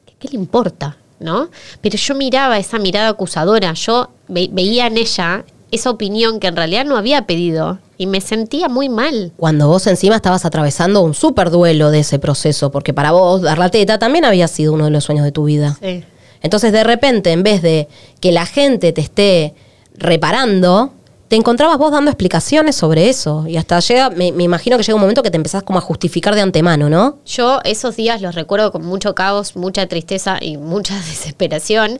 ¿Qué, 0.06 0.13
qué 0.20 0.28
le 0.30 0.36
importa? 0.38 0.98
¿No? 1.20 1.50
Pero 1.82 1.98
yo 1.98 2.16
miraba 2.16 2.58
esa 2.58 2.80
mirada 2.80 3.10
acusadora, 3.10 3.74
yo 3.74 4.10
ve- 4.28 4.50
veía 4.52 4.88
en 4.88 4.98
ella 4.98 5.46
esa 5.74 5.89
opinión 5.89 6.39
que 6.39 6.48
en 6.48 6.56
realidad 6.56 6.86
no 6.86 6.98
había 6.98 7.25
pedido 7.25 7.80
y 7.98 8.06
me 8.06 8.22
sentía 8.22 8.70
muy 8.70 8.89
mal. 8.89 9.32
Cuando 9.38 9.68
vos 9.68 9.88
encima 9.88 10.15
estabas 10.15 10.46
atravesando 10.46 11.01
un 11.01 11.13
súper 11.13 11.50
duelo 11.50 11.89
de 11.89 12.00
ese 12.00 12.20
proceso, 12.20 12.72
porque 12.72 12.94
para 12.94 13.12
vos 13.12 13.42
dar 13.42 13.58
la 13.58 13.70
teta 13.70 13.98
también 13.98 14.24
había 14.24 14.48
sido 14.48 14.74
uno 14.74 14.86
de 14.86 14.92
los 14.92 15.03
sueños 15.03 15.25
de 15.25 15.32
tu 15.32 15.46
vida. 15.46 15.77
Sí. 15.82 16.03
Entonces, 16.42 16.74
de 16.74 16.84
repente, 16.84 17.32
en 17.32 17.42
vez 17.42 17.62
de 17.62 17.88
que 18.20 18.32
la 18.32 18.46
gente 18.46 18.92
te 18.94 19.01
esté 19.01 19.56
reparando, 19.96 20.92
te 21.34 21.38
encontrabas 21.38 21.80
vos 21.80 21.92
dando 21.92 22.12
explicaciones 22.12 22.75
sobre 22.75 23.10
eso. 23.10 23.48
Y 23.48 23.58
hasta 23.58 23.80
llega, 23.80 24.12
me, 24.12 24.28
imagino 24.28 24.78
que 24.78 24.84
llega 24.84 24.94
un 24.94 25.02
momento 25.02 25.24
que 25.24 25.32
te 25.32 25.38
empezás 25.38 25.63
como 25.63 25.80
a 25.80 25.82
justificar 25.82 26.36
de 26.36 26.42
antemano, 26.42 26.92
¿no? 26.92 27.18
Yo 27.25 27.60
esos 27.63 27.96
días 27.96 28.22
los 28.22 28.36
recuerdo 28.36 28.72
con 28.72 28.86
mucho 28.86 29.16
caos, 29.16 29.56
mucha 29.56 29.88
tristeza 29.88 30.38
y 30.40 30.58
mucha 30.58 30.94
desesperación, 31.10 31.98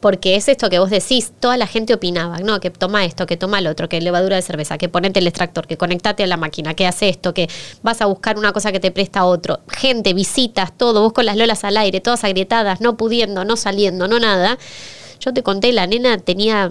porque 0.00 0.34
es 0.34 0.48
esto 0.48 0.70
que 0.70 0.78
vos 0.78 0.88
decís, 0.88 1.30
toda 1.40 1.58
la 1.58 1.66
gente 1.66 1.92
opinaba, 1.92 2.38
no, 2.38 2.58
que 2.58 2.70
toma 2.70 3.04
esto, 3.04 3.26
que 3.26 3.36
toma 3.36 3.58
el 3.58 3.66
otro, 3.66 3.86
que 3.90 4.00
levadura 4.00 4.36
de 4.36 4.40
cerveza, 4.40 4.78
que 4.78 4.88
ponete 4.88 5.20
el 5.20 5.26
extractor, 5.26 5.66
que 5.66 5.76
conectate 5.76 6.22
a 6.22 6.26
la 6.26 6.38
máquina, 6.38 6.72
que 6.72 6.86
hace 6.86 7.10
esto, 7.10 7.34
que 7.34 7.50
vas 7.82 8.00
a 8.00 8.06
buscar 8.06 8.38
una 8.38 8.54
cosa 8.54 8.72
que 8.72 8.80
te 8.80 8.90
presta 8.90 9.26
otro. 9.26 9.60
Gente, 9.68 10.14
visitas, 10.14 10.72
todo, 10.74 11.02
vos 11.02 11.12
con 11.12 11.26
las 11.26 11.36
lolas 11.36 11.64
al 11.64 11.76
aire, 11.76 12.00
todas 12.00 12.24
agrietadas, 12.24 12.80
no 12.80 12.96
pudiendo, 12.96 13.44
no 13.44 13.58
saliendo, 13.58 14.08
no 14.08 14.18
nada. 14.18 14.56
Yo 15.18 15.34
te 15.34 15.42
conté, 15.42 15.70
la 15.74 15.86
nena 15.86 16.16
tenía 16.16 16.70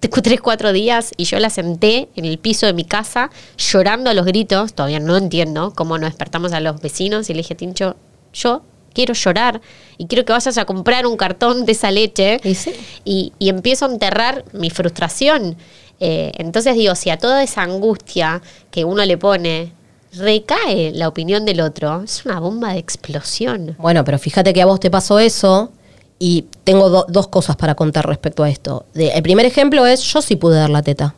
tres, 0.00 0.40
cuatro 0.40 0.72
días 0.72 1.12
y 1.16 1.24
yo 1.24 1.38
la 1.38 1.50
senté 1.50 2.08
en 2.16 2.24
el 2.24 2.38
piso 2.38 2.66
de 2.66 2.72
mi 2.72 2.84
casa 2.84 3.30
llorando 3.58 4.10
a 4.10 4.14
los 4.14 4.24
gritos. 4.24 4.72
Todavía 4.72 5.00
no 5.00 5.16
entiendo 5.16 5.72
cómo 5.74 5.98
nos 5.98 6.10
despertamos 6.10 6.52
a 6.52 6.60
los 6.60 6.80
vecinos 6.80 7.28
y 7.30 7.34
le 7.34 7.38
dije, 7.38 7.54
Tincho, 7.54 7.96
yo 8.32 8.62
quiero 8.94 9.14
llorar 9.14 9.60
y 9.98 10.06
quiero 10.06 10.24
que 10.24 10.32
vayas 10.32 10.58
a 10.58 10.64
comprar 10.64 11.06
un 11.06 11.16
cartón 11.16 11.66
de 11.66 11.72
esa 11.72 11.90
leche. 11.90 12.40
Y 12.42 12.54
sí. 12.54 12.72
Y, 13.04 13.32
y 13.38 13.48
empiezo 13.48 13.86
a 13.86 13.90
enterrar 13.90 14.44
mi 14.52 14.70
frustración. 14.70 15.56
Eh, 16.00 16.32
entonces 16.38 16.74
digo, 16.74 16.94
si 16.94 17.10
a 17.10 17.18
toda 17.18 17.42
esa 17.42 17.62
angustia 17.62 18.40
que 18.70 18.84
uno 18.84 19.04
le 19.04 19.18
pone 19.18 19.72
recae 20.12 20.92
la 20.92 21.08
opinión 21.08 21.44
del 21.44 21.60
otro, 21.60 22.02
es 22.02 22.24
una 22.24 22.40
bomba 22.40 22.72
de 22.72 22.78
explosión. 22.78 23.76
Bueno, 23.78 24.02
pero 24.04 24.18
fíjate 24.18 24.52
que 24.52 24.62
a 24.62 24.66
vos 24.66 24.80
te 24.80 24.90
pasó 24.90 25.18
eso 25.18 25.70
y 26.20 26.44
tengo 26.62 26.88
do- 26.90 27.06
dos 27.08 27.26
cosas 27.26 27.56
para 27.56 27.74
contar 27.74 28.06
respecto 28.06 28.44
a 28.44 28.48
esto. 28.50 28.84
De- 28.94 29.08
el 29.08 29.22
primer 29.22 29.46
ejemplo 29.46 29.84
es, 29.86 30.02
yo 30.04 30.22
sí 30.22 30.36
pude 30.36 30.56
dar 30.56 30.70
la 30.70 30.82
teta. 30.82 31.14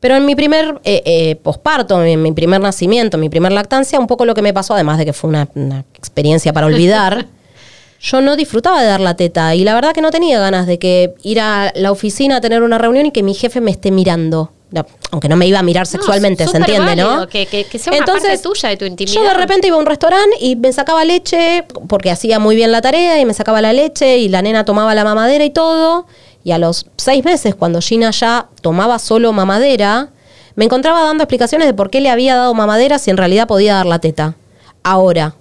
Pero 0.00 0.16
en 0.16 0.26
mi 0.26 0.34
primer 0.34 0.80
eh, 0.84 1.02
eh, 1.06 1.36
posparto, 1.36 2.02
en 2.04 2.20
mi 2.20 2.32
primer 2.32 2.60
nacimiento, 2.60 3.16
en 3.16 3.22
mi 3.22 3.30
primer 3.30 3.52
lactancia, 3.52 3.98
un 3.98 4.06
poco 4.06 4.26
lo 4.26 4.34
que 4.34 4.42
me 4.42 4.52
pasó, 4.52 4.74
además 4.74 4.98
de 4.98 5.06
que 5.06 5.14
fue 5.14 5.30
una, 5.30 5.48
una 5.54 5.84
experiencia 5.94 6.52
para 6.52 6.66
olvidar, 6.66 7.26
yo 8.02 8.20
no 8.20 8.36
disfrutaba 8.36 8.82
de 8.82 8.86
dar 8.88 9.00
la 9.00 9.16
teta 9.16 9.54
y 9.54 9.64
la 9.64 9.72
verdad 9.74 9.94
que 9.94 10.02
no 10.02 10.10
tenía 10.10 10.38
ganas 10.40 10.66
de 10.66 10.78
que 10.78 11.14
ir 11.22 11.40
a 11.40 11.72
la 11.74 11.90
oficina 11.90 12.36
a 12.36 12.40
tener 12.42 12.62
una 12.62 12.76
reunión 12.76 13.06
y 13.06 13.12
que 13.12 13.22
mi 13.22 13.32
jefe 13.32 13.62
me 13.62 13.70
esté 13.70 13.90
mirando. 13.90 14.52
No, 14.70 14.84
aunque 15.12 15.28
no 15.28 15.36
me 15.36 15.46
iba 15.46 15.60
a 15.60 15.62
mirar 15.62 15.86
sexualmente, 15.86 16.44
No, 16.46 16.50
se 16.50 16.56
entiende, 16.56 16.96
¿no? 16.96 17.28
que- 17.28 17.46
que- 17.46 17.64
que 17.64 17.78
sea 17.78 17.92
una 17.92 18.04
parte 18.06 18.38
tuya 18.38 18.70
de 18.70 18.76
tu 18.76 18.84
intimidad. 18.84 19.14
Yo 19.14 19.22
de 19.22 19.34
repente 19.34 19.68
iba 19.68 19.76
a 19.76 19.80
un 19.80 19.86
restaurante 19.86 20.36
y 20.40 20.56
me 20.56 20.72
sacaba 20.72 21.04
leche, 21.04 21.64
porque 21.88 22.10
hacía 22.10 22.38
muy 22.40 22.56
bien 22.56 22.72
la 22.72 22.80
tarea, 22.80 23.20
y 23.20 23.24
me 23.24 23.34
sacaba 23.34 23.60
la 23.60 23.72
leche, 23.72 24.18
y 24.18 24.28
la 24.28 24.42
nena 24.42 24.64
tomaba 24.64 24.94
la 24.94 25.04
mamadera 25.04 25.44
y 25.44 25.50
todo. 25.50 26.06
Y 26.42 26.50
a 26.50 26.58
los 26.58 26.86
seis 26.96 27.24
meses, 27.24 27.54
cuando 27.54 27.80
Gina 27.80 28.10
ya 28.10 28.48
tomaba 28.62 28.98
solo 28.98 29.32
mamadera, 29.32 30.08
me 30.56 30.64
encontraba 30.64 31.02
dando 31.04 31.22
explicaciones 31.24 31.68
de 31.68 31.74
por 31.74 31.90
qué 31.90 32.00
le 32.00 32.10
había 32.10 32.34
dado 32.36 32.52
mamadera 32.54 32.98
si 32.98 33.10
en 33.10 33.16
realidad 33.16 33.46
podía 33.46 33.74
dar 33.74 33.86
la 33.86 33.98
teta. 34.00 34.34
Ahora, 34.82 35.34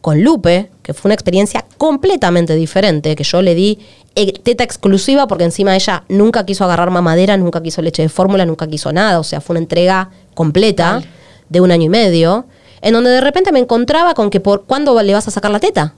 con 0.00 0.22
Lupe, 0.22 0.70
que 0.82 0.94
fue 0.94 1.08
una 1.08 1.14
experiencia 1.14 1.64
completamente 1.76 2.54
diferente, 2.54 3.14
que 3.16 3.24
yo 3.24 3.42
le 3.42 3.54
di 3.54 3.78
teta 4.26 4.64
exclusiva 4.64 5.26
porque 5.26 5.44
encima 5.44 5.74
ella 5.74 6.04
nunca 6.08 6.44
quiso 6.44 6.64
agarrar 6.64 6.90
mamadera, 6.90 7.36
nunca 7.36 7.62
quiso 7.62 7.82
leche 7.82 8.02
de 8.02 8.08
fórmula, 8.08 8.44
nunca 8.46 8.66
quiso 8.66 8.92
nada, 8.92 9.18
o 9.20 9.24
sea, 9.24 9.40
fue 9.40 9.54
una 9.54 9.60
entrega 9.60 10.10
completa 10.34 11.02
de 11.48 11.60
un 11.60 11.70
año 11.70 11.84
y 11.84 11.88
medio, 11.88 12.46
en 12.80 12.92
donde 12.92 13.10
de 13.10 13.20
repente 13.20 13.52
me 13.52 13.58
encontraba 13.58 14.14
con 14.14 14.30
que 14.30 14.40
por 14.40 14.64
cuándo 14.64 15.00
le 15.02 15.14
vas 15.14 15.26
a 15.28 15.30
sacar 15.30 15.50
la 15.50 15.60
teta. 15.60 15.94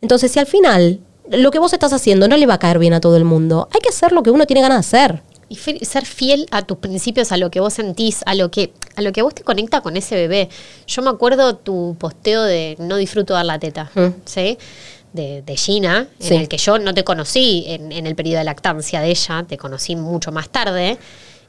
Entonces, 0.00 0.30
si 0.30 0.38
al 0.38 0.46
final 0.46 1.00
lo 1.30 1.50
que 1.50 1.58
vos 1.58 1.72
estás 1.72 1.92
haciendo 1.92 2.28
no 2.28 2.36
le 2.36 2.46
va 2.46 2.54
a 2.54 2.58
caer 2.58 2.78
bien 2.78 2.94
a 2.94 3.00
todo 3.00 3.16
el 3.16 3.24
mundo, 3.24 3.68
hay 3.74 3.80
que 3.80 3.88
hacer 3.88 4.12
lo 4.12 4.22
que 4.22 4.30
uno 4.30 4.46
tiene 4.46 4.62
ganas 4.62 4.90
de 4.90 4.98
hacer. 4.98 5.22
Y 5.50 5.56
ser 5.56 6.04
fiel 6.04 6.46
a 6.50 6.62
tus 6.62 6.76
principios, 6.76 7.32
a 7.32 7.38
lo 7.38 7.50
que 7.50 7.60
vos 7.60 7.72
sentís, 7.72 8.20
a 8.26 8.34
lo 8.34 8.50
que, 8.50 8.74
a 8.96 9.02
lo 9.02 9.12
que 9.12 9.22
vos 9.22 9.34
te 9.34 9.42
conecta 9.42 9.80
con 9.80 9.96
ese 9.96 10.14
bebé. 10.14 10.50
Yo 10.86 11.00
me 11.00 11.08
acuerdo 11.08 11.56
tu 11.56 11.96
posteo 11.98 12.42
de 12.42 12.76
no 12.78 12.96
disfruto 12.96 13.32
dar 13.32 13.46
la 13.46 13.58
teta, 13.58 13.90
Mm. 13.94 14.08
¿sí? 14.26 14.58
De, 15.12 15.42
de 15.42 15.56
Gina, 15.56 16.06
Sí. 16.18 16.34
en 16.34 16.42
el 16.42 16.48
que 16.48 16.58
yo 16.58 16.78
no 16.78 16.92
te 16.92 17.02
conocí 17.02 17.64
en, 17.66 17.92
en 17.92 18.06
el 18.06 18.14
periodo 18.14 18.38
de 18.38 18.44
lactancia 18.44 19.00
de 19.00 19.08
ella, 19.10 19.44
te 19.48 19.56
conocí 19.56 19.96
mucho 19.96 20.32
más 20.32 20.50
tarde. 20.50 20.98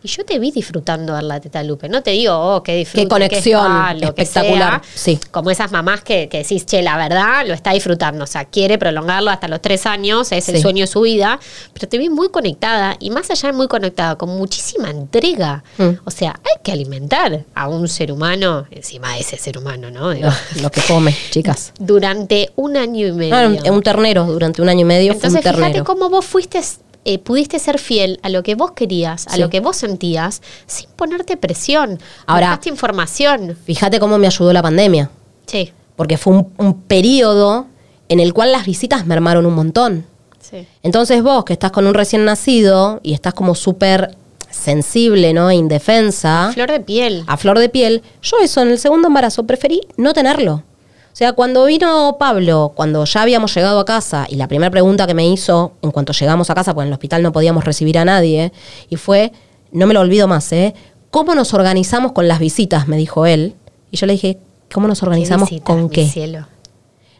Y 0.02 0.08
yo 0.08 0.24
te 0.24 0.40
vi 0.40 0.52
disfrutando 0.52 1.14
dar 1.14 1.24
la 1.24 1.40
teta 1.40 1.62
Lupe. 1.64 1.90
No 1.90 2.02
te 2.02 2.12
digo, 2.12 2.34
oh, 2.34 2.64
qué 2.64 2.76
disfrute. 2.76 3.04
Qué 3.04 3.10
conexión 3.10 3.66
spa, 3.66 3.94
lo 3.94 4.16
que 4.16 4.22
espectacular, 4.22 4.82
sea. 4.84 4.92
sí. 4.96 5.20
Como 5.32 5.52
esas 5.52 5.72
mamás 5.72 6.02
que, 6.02 6.30
que 6.30 6.40
decís, 6.40 6.66
che, 6.66 6.82
la 6.82 6.96
verdad, 6.98 7.46
lo 7.46 7.54
está 7.54 7.72
disfrutando. 7.72 8.24
O 8.24 8.28
sea, 8.28 8.46
quiere 8.46 8.78
prolongarlo 8.78 9.30
hasta 9.30 9.48
los 9.48 9.62
tres 9.62 9.86
años, 9.86 10.32
es 10.32 10.48
el 10.50 10.62
sueño 10.62 10.84
de 10.84 10.88
su 10.88 11.02
vida. 11.02 11.40
Pero 11.74 11.90
te 11.90 11.98
vi 11.98 12.10
muy 12.10 12.30
conectada 12.30 12.96
y 13.00 13.10
más 13.10 13.30
allá 13.30 13.52
de 13.52 13.54
muy 13.58 13.68
conectada, 13.68 14.16
con 14.16 14.30
muchísima 14.30 14.90
entrega. 14.90 15.64
Mm. 15.78 15.90
O 16.06 16.12
sea, 16.12 16.40
hay 16.44 16.62
que 16.64 16.72
alimentar 16.72 17.44
a 17.54 17.68
un 17.68 17.88
ser 17.88 18.12
humano, 18.12 18.68
encima 18.72 19.14
de 19.14 19.20
ese 19.20 19.38
ser 19.38 19.58
humano, 19.58 19.92
¿no? 19.92 20.12
Digo, 20.12 20.30
Lo 20.62 20.70
que 20.72 20.82
come, 20.82 21.16
chicas. 21.30 21.74
durante 21.80 22.52
un 22.56 22.78
año 22.78 23.08
y 23.08 23.12
medio. 23.12 23.36
Ah, 23.36 23.72
un, 23.72 23.84
ternero 23.84 24.26
durante 24.26 24.62
un 24.62 24.70
año 24.70 24.82
y 24.82 24.86
medio 24.86 25.14
fue 25.14 25.28
Entonces, 25.28 25.40
un 25.40 25.44
ternero. 25.44 25.74
fíjate 25.74 25.86
cómo 25.86 26.10
vos 26.10 26.26
fuiste, 26.26 26.62
eh, 27.06 27.18
pudiste 27.20 27.60
ser 27.60 27.80
fiel 27.80 28.20
a 28.24 28.30
lo 28.30 28.44
que 28.44 28.56
vos 28.56 28.72
querías, 28.72 29.28
a 29.28 29.32
Sí. 29.36 29.40
lo 29.42 29.50
que 29.50 29.60
vos 29.62 29.78
sentías, 29.78 30.42
sin 30.68 30.90
ponerte 30.92 31.38
presión. 31.38 32.00
Ahora- 32.28 32.60
información. 32.66 33.58
Fíjate 33.66 34.00
cómo 34.00 34.18
me 34.18 34.28
ayudó 34.28 34.52
la 34.54 34.62
pandemia, 34.62 35.10
Sí, 35.46 35.72
porque 35.96 36.18
fue 36.18 36.34
un, 36.34 36.54
un 36.58 36.74
periodo 36.82 37.68
en 38.10 38.20
el 38.20 38.34
cual 38.34 38.52
las 38.52 38.66
visitas 38.66 39.06
mermaron 39.06 39.46
un 39.46 39.54
montón. 39.56 40.06
sí. 40.40 40.66
Entonces 40.84 41.22
vos, 41.24 41.46
que 41.46 41.54
estás 41.54 41.72
con 41.72 41.86
un 41.88 41.94
recién 41.94 42.26
nacido 42.26 43.00
y 43.04 43.14
estás 43.14 43.34
como 43.34 43.54
súper 43.56 44.16
sensible, 44.50 45.32
¿no? 45.34 45.50
E 45.50 45.56
Indefensa, 45.56 46.52
Flor 46.54 46.72
de 46.72 46.80
piel. 46.80 47.24
a 47.28 47.38
flor 47.38 47.60
de 47.60 47.70
piel, 47.70 48.02
yo 48.22 48.38
eso 48.42 48.62
en 48.62 48.70
el 48.70 48.80
segundo 48.80 49.08
embarazo 49.08 49.44
preferí 49.46 49.82
no 49.98 50.14
tenerlo. 50.14 50.64
O 51.12 51.16
sea, 51.20 51.34
cuando 51.34 51.66
vino 51.66 52.16
Pablo, 52.20 52.74
cuando 52.76 53.04
ya 53.06 53.22
habíamos 53.22 53.54
llegado 53.54 53.80
a 53.80 53.86
casa, 53.86 54.26
y 54.30 54.36
la 54.36 54.48
primera 54.48 54.72
pregunta 54.72 55.06
que 55.06 55.14
me 55.14 55.28
hizo 55.28 55.74
en 55.82 55.92
cuanto 55.92 56.14
llegamos 56.14 56.50
a 56.50 56.56
casa, 56.56 56.74
porque 56.74 56.86
en 56.86 56.90
el 56.90 56.94
hospital 56.94 57.24
no 57.24 57.32
podíamos 57.32 57.66
recibir 57.66 57.98
a 57.98 58.06
nadie, 58.06 58.54
y 58.90 58.96
fue, 58.96 59.34
no 59.72 59.86
me 59.86 59.94
lo 59.94 60.00
olvido 60.00 60.28
más, 60.28 60.52
¿eh? 60.54 60.74
¿cómo 61.12 61.36
nos 61.36 61.54
organizamos 61.54 62.12
con 62.12 62.28
las 62.28 62.40
visitas? 62.40 62.88
Me 62.88 62.98
dijo 62.98 63.26
él. 63.26 63.56
Y 63.92 63.98
yo 63.98 64.06
le 64.06 64.14
dije, 64.14 64.40
¿cómo 64.72 64.88
nos 64.88 65.04
organizamos 65.04 65.50
visitas, 65.50 65.66
con 65.66 65.90
qué? 65.90 66.08
cielo? 66.08 66.48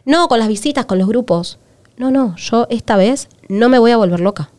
No, 0.04 0.28
con 0.28 0.38
las 0.38 0.48
visitas, 0.48 0.86
con 0.86 0.98
los 0.98 1.08
grupos. 1.08 1.58
No, 1.96 2.10
no, 2.10 2.34
yo 2.36 2.66
esta 2.70 2.96
vez 2.96 3.28
no 3.48 3.68
me 3.68 3.78
voy 3.78 3.90
a 3.90 3.96
volver 3.96 4.20
loca. 4.20 4.50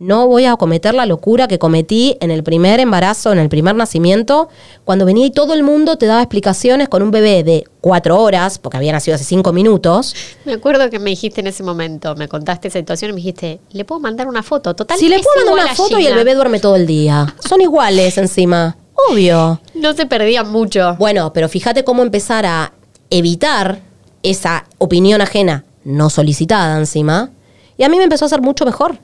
No 0.00 0.26
voy 0.28 0.46
a 0.46 0.56
cometer 0.56 0.94
la 0.94 1.04
locura 1.04 1.46
que 1.46 1.58
cometí 1.58 2.16
en 2.22 2.30
el 2.30 2.42
primer 2.42 2.80
embarazo, 2.80 3.32
en 3.32 3.38
el 3.38 3.50
primer 3.50 3.74
nacimiento, 3.74 4.48
cuando 4.86 5.04
venía 5.04 5.26
y 5.26 5.30
todo 5.30 5.52
el 5.52 5.62
mundo 5.62 5.98
te 5.98 6.06
daba 6.06 6.22
explicaciones 6.22 6.88
con 6.88 7.02
un 7.02 7.10
bebé 7.10 7.44
de 7.44 7.64
cuatro 7.82 8.18
horas, 8.18 8.58
porque 8.58 8.78
había 8.78 8.92
nacido 8.92 9.16
hace 9.16 9.24
cinco 9.24 9.52
minutos. 9.52 10.14
Me 10.46 10.54
acuerdo 10.54 10.88
que 10.88 10.98
me 10.98 11.10
dijiste 11.10 11.42
en 11.42 11.48
ese 11.48 11.62
momento, 11.62 12.16
me 12.16 12.28
contaste 12.28 12.68
esa 12.68 12.78
situación 12.78 13.10
y 13.10 13.12
me 13.12 13.16
dijiste, 13.18 13.60
¿le 13.72 13.84
puedo 13.84 14.00
mandar 14.00 14.26
una 14.26 14.42
foto? 14.42 14.72
Total, 14.72 14.98
Si 14.98 15.10
le 15.10 15.20
puedo 15.20 15.44
mandar 15.44 15.66
una 15.66 15.74
foto 15.74 15.98
y 15.98 16.06
el 16.06 16.14
bebé 16.14 16.34
duerme 16.34 16.60
todo 16.60 16.76
el 16.76 16.86
día. 16.86 17.34
Son 17.46 17.60
iguales 17.60 18.16
encima. 18.16 18.78
Obvio. 19.10 19.60
No 19.74 19.92
se 19.92 20.06
perdían 20.06 20.50
mucho. 20.50 20.96
Bueno, 20.98 21.34
pero 21.34 21.46
fíjate 21.50 21.84
cómo 21.84 22.02
empezar 22.02 22.46
a 22.46 22.72
evitar 23.10 23.82
esa 24.22 24.64
opinión 24.78 25.20
ajena 25.20 25.66
no 25.84 26.08
solicitada 26.08 26.78
encima. 26.78 27.32
Y 27.76 27.84
a 27.84 27.90
mí 27.90 27.98
me 27.98 28.04
empezó 28.04 28.24
a 28.24 28.28
hacer 28.28 28.40
mucho 28.40 28.64
mejor. 28.64 28.98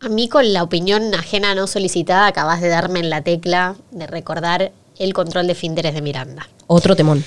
A 0.00 0.08
mí 0.08 0.28
con 0.28 0.52
la 0.52 0.62
opinión 0.62 1.12
ajena 1.12 1.56
no 1.56 1.66
solicitada 1.66 2.28
acabas 2.28 2.60
de 2.60 2.68
darme 2.68 3.00
en 3.00 3.10
la 3.10 3.22
tecla 3.22 3.74
de 3.90 4.06
recordar 4.06 4.70
el 4.96 5.12
control 5.12 5.48
de 5.48 5.56
finteres 5.56 5.92
de 5.92 6.02
Miranda. 6.02 6.48
Otro 6.68 6.94
temón. 6.94 7.24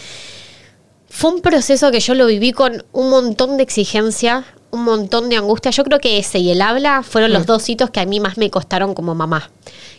Fue 1.10 1.34
un 1.34 1.42
proceso 1.42 1.92
que 1.92 2.00
yo 2.00 2.14
lo 2.14 2.28
viví 2.28 2.54
con 2.54 2.86
un 2.94 3.10
montón 3.10 3.58
de 3.58 3.64
exigencia, 3.64 4.46
un 4.72 4.84
montón 4.84 5.30
de 5.30 5.38
angustia. 5.38 5.72
Yo 5.72 5.84
creo 5.84 6.00
que 6.00 6.18
ese 6.18 6.40
y 6.40 6.52
el 6.52 6.62
habla 6.62 7.04
fueron 7.04 7.34
los 7.34 7.46
dos 7.46 7.68
hitos 7.70 7.90
que 7.90 8.00
a 8.00 8.06
mí 8.06 8.20
más 8.20 8.38
me 8.38 8.50
costaron 8.50 8.94
como 8.94 9.16
mamá. 9.16 9.50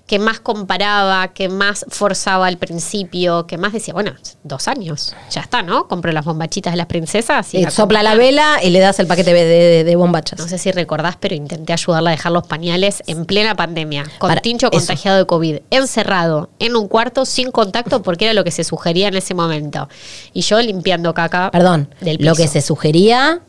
Que 0.07 0.19
más 0.19 0.41
comparaba, 0.41 1.29
que 1.29 1.49
más 1.49 1.87
forzaba 1.89 2.49
al 2.49 2.59
principio, 2.59 3.47
que 3.47 3.57
más 3.57 3.73
decía, 3.73 3.95
bueno, 3.95 4.13
dos 4.43 4.67
años, 4.67 5.15
ya 5.31 5.41
está, 5.43 5.63
¿no? 5.63 5.87
Compro 5.87 6.11
las 6.11 6.25
bombachitas 6.25 6.73
de 6.73 6.77
las 6.77 6.87
princesas 6.87 7.55
y 7.55 7.65
sopla 7.71 8.03
la 8.03 8.17
vela 8.17 8.59
y 8.63 8.71
le 8.71 8.81
das 8.81 8.99
el 8.99 9.07
paquete 9.07 9.33
de, 9.33 9.45
de- 9.45 9.85
de 9.85 9.97
bombachas. 9.97 10.41
No 10.41 10.49
sé 10.49 10.59
si 10.59 10.73
recordás, 10.73 11.17
pero 11.21 11.35
intenté 11.37 11.73
ayudarla 11.73 12.11
a 12.11 12.13
dejar 12.13 12.33
los 12.33 12.47
pañales 12.47 13.03
en 13.07 13.25
plena 13.27 13.55
pandemia, 13.55 14.05
con 14.19 14.29
Para- 14.29 14.41
Tincho 14.41 14.67
eso. 14.73 14.79
contagiado 14.79 15.19
de 15.19 15.27
COVID, 15.27 15.59
encerrado, 15.71 16.51
en 16.59 16.75
un 16.75 16.89
cuarto, 16.89 17.25
sin 17.25 17.53
contacto, 17.53 18.03
porque 18.03 18.25
era 18.25 18.35
lo 18.35 18.43
que 18.43 18.51
se 18.51 18.65
sugería 18.65 19.07
en 19.09 19.15
ese 19.17 19.35
momento. 19.35 19.89
Y 20.33 20.43
yo 20.43 20.61
limpiando 20.61 21.15
caca 21.15 21.51
Perdón, 21.53 21.95
del 22.01 22.17
lo 22.21 22.35
que 22.35 22.49
se 22.49 22.61
sugería 22.61 23.41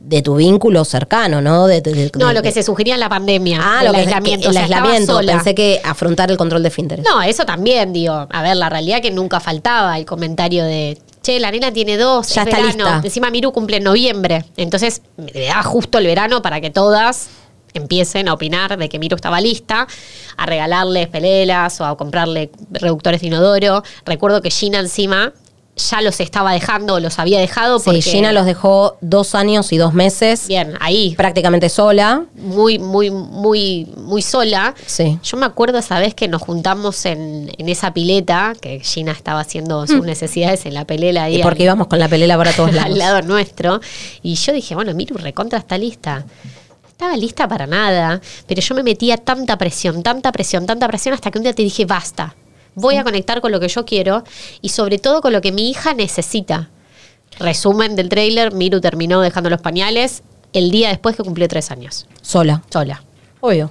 de 0.00 0.22
tu 0.22 0.34
vínculo 0.36 0.84
cercano, 0.86 1.42
¿no? 1.42 1.66
De, 1.66 1.82
de- 1.82 1.92
de- 1.92 2.10
No, 2.18 2.32
lo 2.32 2.42
que 2.42 2.52
se 2.52 2.62
sugería 2.62 2.94
en 2.94 3.00
la 3.00 3.08
pandemia, 3.10 3.60
Ah, 3.62 3.80
el 3.80 3.86
lo 3.86 3.92
que 3.92 3.98
aislamiento. 3.98 4.46
el 4.46 4.50
o 4.50 4.52
sea, 4.54 4.62
aislamiento. 4.62 5.20
Pensé 5.20 5.54
que 5.54 5.80
afrontar 5.84 6.30
el 6.30 6.38
control 6.38 6.62
de 6.62 6.70
finteres. 6.70 7.04
No, 7.04 7.20
eso 7.22 7.44
también, 7.44 7.92
digo. 7.92 8.26
A 8.30 8.42
ver, 8.42 8.56
la 8.56 8.68
realidad 8.70 9.02
que 9.02 9.10
nunca 9.10 9.40
faltaba 9.40 9.98
el 9.98 10.06
comentario 10.06 10.64
de, 10.64 10.98
che, 11.22 11.38
la 11.38 11.50
nena 11.50 11.70
tiene 11.70 11.98
dos, 11.98 12.28
Ya 12.34 12.42
es 12.42 12.48
está 12.48 12.60
verano. 12.62 12.84
lista. 12.84 13.00
Encima 13.04 13.30
Miru 13.30 13.52
cumple 13.52 13.76
en 13.76 13.84
noviembre. 13.84 14.44
Entonces, 14.56 15.02
me 15.18 15.44
da 15.44 15.62
justo 15.62 15.98
el 15.98 16.06
verano 16.06 16.40
para 16.40 16.62
que 16.62 16.70
todas 16.70 17.28
empiecen 17.74 18.28
a 18.28 18.32
opinar 18.32 18.76
de 18.78 18.88
que 18.88 18.98
Miru 18.98 19.16
estaba 19.16 19.40
lista, 19.40 19.86
a 20.36 20.46
regalarle 20.46 21.06
pelelas 21.08 21.78
o 21.80 21.84
a 21.84 21.96
comprarle 21.96 22.50
reductores 22.72 23.20
de 23.20 23.26
inodoro. 23.28 23.84
Recuerdo 24.06 24.40
que 24.40 24.50
Gina 24.50 24.80
encima 24.80 25.32
ya 25.88 26.00
los 26.02 26.20
estaba 26.20 26.52
dejando 26.52 26.94
o 26.94 27.00
los 27.00 27.18
había 27.18 27.40
dejado 27.40 27.78
Sí, 27.78 27.84
porque... 27.86 28.02
Gina 28.02 28.32
los 28.32 28.44
dejó 28.46 28.96
dos 29.00 29.34
años 29.34 29.72
y 29.72 29.78
dos 29.78 29.94
meses 29.94 30.46
Bien, 30.48 30.74
ahí, 30.80 31.14
prácticamente 31.16 31.68
sola. 31.68 32.24
muy, 32.34 32.78
muy, 32.78 33.10
muy, 33.10 33.86
muy 33.96 34.22
sola. 34.22 34.74
Sí. 34.86 35.18
Yo 35.22 35.36
me 35.36 35.46
acuerdo 35.46 35.78
esa 35.78 35.98
vez 35.98 36.14
que 36.14 36.28
nos 36.28 36.42
juntamos 36.42 37.04
en, 37.06 37.50
en 37.56 37.68
esa 37.68 37.94
pileta, 37.94 38.54
que 38.60 38.80
Gina 38.80 39.12
estaba 39.12 39.40
haciendo 39.40 39.86
sus 39.86 40.04
necesidades 40.04 40.66
en 40.66 40.74
la 40.74 40.84
pelela 40.84 41.24
ahí 41.24 41.36
Mm. 41.36 41.40
Y 41.40 41.42
porque 41.42 41.62
al, 41.62 41.66
íbamos 41.66 41.86
con 41.86 41.98
la 41.98 42.08
pelela 42.08 42.36
para 42.36 42.52
todos 42.52 42.72
lados. 42.74 42.90
al 42.92 42.98
lado 42.98 43.22
nuestro. 43.22 43.80
Y 44.22 44.34
yo 44.34 44.52
dije, 44.52 44.74
bueno, 44.74 44.92
Miru, 44.94 45.16
recontra 45.16 45.58
está 45.58 45.78
lista. 45.78 46.24
Estaba 46.88 47.16
lista 47.16 47.48
para 47.48 47.66
nada, 47.66 48.20
pero 48.46 48.60
yo 48.60 48.74
me 48.74 48.82
metía 48.82 49.16
tanta 49.16 49.56
presión, 49.56 50.02
tanta 50.02 50.30
presión, 50.32 50.66
tanta 50.66 50.86
presión, 50.86 51.14
hasta 51.14 51.30
que 51.30 51.38
un 51.38 51.44
día 51.44 51.54
te 51.54 51.62
dije, 51.62 51.86
basta, 51.86 52.34
voy 52.74 52.96
a 52.96 53.04
conectar 53.04 53.40
con 53.40 53.52
lo 53.52 53.60
que 53.60 53.68
yo 53.68 53.84
quiero 53.84 54.24
y 54.60 54.70
sobre 54.70 54.98
todo 54.98 55.20
con 55.20 55.32
lo 55.32 55.40
que 55.40 55.52
mi 55.52 55.70
hija 55.70 55.94
necesita. 55.94 56.70
Resumen 57.38 57.96
del 57.96 58.08
tráiler, 58.08 58.52
Miru 58.52 58.80
terminó 58.80 59.20
dejando 59.20 59.50
los 59.50 59.60
pañales 59.60 60.22
el 60.52 60.70
día 60.70 60.88
después 60.88 61.16
que 61.16 61.22
cumplió 61.22 61.46
tres 61.48 61.70
años, 61.70 62.06
Sola. 62.22 62.62
sola. 62.70 63.02
Obvio. 63.40 63.70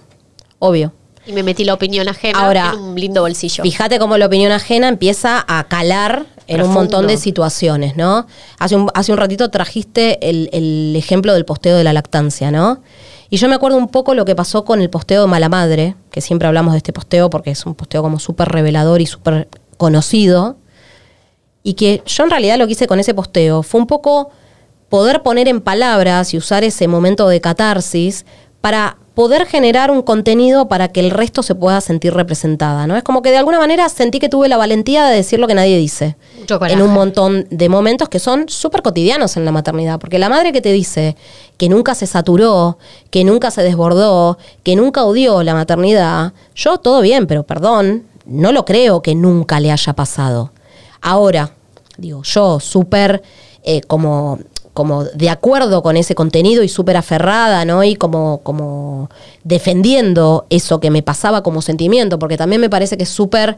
Obvio. 0.60 0.94
Y 1.26 1.34
me 1.34 1.44
metí 1.44 1.64
la 1.64 1.74
opinión 1.74 2.08
ajena 2.08 2.40
Ahora, 2.40 2.72
en 2.74 2.80
un 2.80 3.00
lindo 3.00 3.22
bolsillo. 3.22 3.64
Fíjate 3.64 4.00
cómo 4.00 4.18
la 4.18 4.26
opinión 4.26 4.52
ajena 4.52 4.88
empieza 4.88 5.44
a 5.48 5.68
calar 5.68 6.26
en 6.48 6.64
un 6.64 6.72
montón 6.72 7.06
de 7.06 7.18
situaciones, 7.18 7.96
¿no? 7.96 8.26
Hace 8.58 8.76
un, 8.76 8.90
hace 8.96 9.12
un 9.12 9.20
ratito 9.20 9.50
trajiste 9.50 10.28
el, 10.28 10.50
el 10.52 10.96
ejemplo 10.96 11.34
del 11.34 11.46
posteo 11.46 11.78
de 11.78 11.84
la 11.84 11.94
lactancia, 11.94 12.50
¿no? 12.50 12.82
Y 13.30 13.38
yo 13.38 13.48
me 13.48 13.56
acuerdo 13.56 13.78
un 13.78 13.90
poco 13.90 14.16
lo 14.16 14.26
que 14.26 14.36
pasó 14.36 14.66
con 14.66 14.82
el 14.82 14.90
posteo 14.90 15.22
de 15.22 15.28
Mala 15.28 15.50
Madre, 15.50 15.96
que 16.12 16.22
siempre 16.22 16.48
hablamos 16.48 16.74
de 16.74 16.78
este 16.78 16.94
posteo 16.94 17.30
porque 17.30 17.52
es 17.52 17.66
un 17.66 17.76
posteo 17.76 18.02
como 18.02 18.20
súper 18.20 18.50
revelador 18.50 19.02
y 19.02 19.06
súper 19.06 19.48
conocido. 19.78 20.58
Y 21.62 21.74
que 21.74 22.02
yo 22.06 22.24
en 22.24 22.32
realidad 22.32 22.58
lo 22.58 22.66
que 22.66 22.74
hice 22.74 22.88
con 22.88 23.00
ese 23.00 23.14
posteo 23.14 23.62
fue 23.62 23.82
un 23.82 23.88
poco 23.88 24.32
poder 24.90 25.22
poner 25.22 25.48
en 25.48 25.62
palabras 25.62 26.34
y 26.34 26.38
usar 26.38 26.64
ese 26.64 26.88
momento 26.88 27.28
de 27.28 27.40
catarsis 27.40 28.26
para 28.62 28.98
poder 29.20 29.46
generar 29.48 29.92
un 29.92 30.02
contenido 30.02 30.70
para 30.70 30.88
que 30.88 31.02
el 31.02 31.12
resto 31.12 31.44
se 31.44 31.54
pueda 31.54 31.82
sentir 31.82 32.14
representada, 32.14 32.88
¿no? 32.88 32.96
Es 32.96 33.04
como 33.04 33.22
que 33.22 33.32
de 33.32 33.36
alguna 33.36 33.60
manera 33.60 33.90
sentí 33.90 34.18
que 34.18 34.30
tuve 34.30 34.48
la 34.48 34.56
valentía 34.56 35.08
de 35.08 35.14
decir 35.18 35.42
lo 35.42 35.48
que 35.48 35.56
nadie 35.56 35.78
dice. 35.78 36.16
Mucho. 36.40 36.66
En 36.66 36.82
un 36.82 36.94
montón 36.94 37.46
de 37.50 37.68
momentos 37.68 38.08
que 38.08 38.18
son 38.18 38.48
súper 38.48 38.82
cotidianos 38.82 39.36
en 39.36 39.44
la 39.44 39.52
maternidad. 39.52 40.00
Porque 40.00 40.20
la 40.20 40.30
madre 40.30 40.54
que 40.54 40.62
te 40.62 40.72
dice 40.72 41.18
que 41.58 41.68
nunca 41.68 41.96
se 41.96 42.08
saturó, 42.08 42.78
que 43.10 43.26
nunca 43.26 43.52
se 43.52 43.62
desbordó, 43.62 44.38
que 44.64 44.78
nunca 44.78 45.04
odió 45.04 45.44
la 45.44 45.54
maternidad, 45.54 46.32
yo 46.56 46.78
todo 46.78 47.02
bien, 47.02 47.28
pero 47.28 47.44
perdón, 47.44 48.06
no 48.26 48.54
lo 48.54 48.64
creo 48.64 49.02
que 49.02 49.16
nunca 49.16 49.60
le 49.60 49.74
haya 49.74 49.92
pasado. 49.92 50.54
Ahora, 51.02 51.52
digo, 51.98 52.24
yo 52.24 52.62
súper 52.62 53.22
eh, 53.64 53.82
como, 53.82 54.40
como 54.80 55.04
de 55.04 55.30
acuerdo 55.30 55.84
con 55.84 55.98
ese 55.98 56.16
contenido 56.16 56.64
y 56.64 56.70
súper 56.70 56.96
aferrada, 56.96 57.66
¿no? 57.66 57.84
Y 57.84 57.98
como, 57.98 58.40
como 58.44 59.10
defendiendo 59.44 60.46
eso 60.50 60.80
que 60.80 60.90
me 60.90 61.04
pasaba 61.04 61.44
como 61.44 61.62
sentimiento, 61.62 62.18
porque 62.18 62.38
también 62.38 62.62
me 62.62 62.70
parece 62.70 62.96
que 62.96 63.04
es 63.04 63.10
súper 63.10 63.58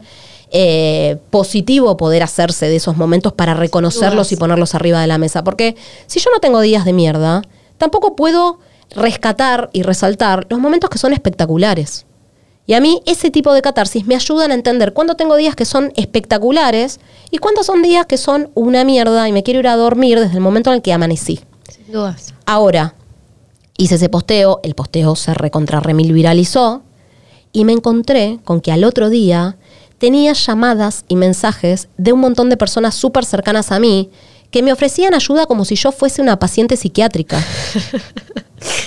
eh, 0.50 1.18
positivo 1.30 1.96
poder 1.96 2.24
hacerse 2.24 2.68
de 2.68 2.74
esos 2.74 2.96
momentos 2.96 3.32
para 3.34 3.54
reconocerlos 3.54 4.32
y 4.32 4.36
ponerlos 4.36 4.74
arriba 4.74 5.00
de 5.00 5.06
la 5.06 5.16
mesa. 5.16 5.44
Porque 5.44 5.76
si 6.08 6.18
yo 6.18 6.28
no 6.34 6.40
tengo 6.40 6.60
días 6.60 6.84
de 6.84 6.92
mierda, 6.92 7.42
tampoco 7.78 8.16
puedo 8.16 8.58
rescatar 8.90 9.70
y 9.72 9.84
resaltar 9.84 10.48
los 10.50 10.58
momentos 10.58 10.90
que 10.90 10.98
son 10.98 11.12
espectaculares. 11.12 12.04
Y 12.66 12.74
a 12.74 12.80
mí 12.80 13.02
ese 13.06 13.30
tipo 13.30 13.52
de 13.52 13.62
catarsis 13.62 14.06
me 14.06 14.14
ayudan 14.14 14.52
a 14.52 14.54
entender 14.54 14.92
cuándo 14.92 15.16
tengo 15.16 15.36
días 15.36 15.56
que 15.56 15.64
son 15.64 15.92
espectaculares 15.96 17.00
y 17.30 17.38
cuándo 17.38 17.64
son 17.64 17.82
días 17.82 18.06
que 18.06 18.16
son 18.16 18.50
una 18.54 18.84
mierda 18.84 19.28
y 19.28 19.32
me 19.32 19.42
quiero 19.42 19.60
ir 19.60 19.68
a 19.68 19.76
dormir 19.76 20.20
desde 20.20 20.34
el 20.34 20.40
momento 20.40 20.70
en 20.70 20.76
el 20.76 20.82
que 20.82 20.92
amanecí. 20.92 21.40
Sin 21.68 21.92
dudas. 21.92 22.34
Ahora, 22.46 22.94
hice 23.76 23.96
ese 23.96 24.08
posteo, 24.08 24.60
el 24.62 24.74
posteo 24.74 25.16
se 25.16 25.34
recontra 25.34 25.80
remil 25.80 26.12
viralizó 26.12 26.82
y 27.52 27.64
me 27.64 27.72
encontré 27.72 28.38
con 28.44 28.60
que 28.60 28.70
al 28.70 28.84
otro 28.84 29.10
día 29.10 29.56
tenía 29.98 30.32
llamadas 30.32 31.04
y 31.08 31.16
mensajes 31.16 31.88
de 31.96 32.12
un 32.12 32.20
montón 32.20 32.48
de 32.48 32.56
personas 32.56 32.94
súper 32.94 33.24
cercanas 33.24 33.72
a 33.72 33.78
mí 33.78 34.10
que 34.50 34.62
me 34.62 34.72
ofrecían 34.72 35.14
ayuda 35.14 35.46
como 35.46 35.64
si 35.64 35.74
yo 35.74 35.92
fuese 35.92 36.22
una 36.22 36.38
paciente 36.38 36.76
psiquiátrica. 36.76 37.42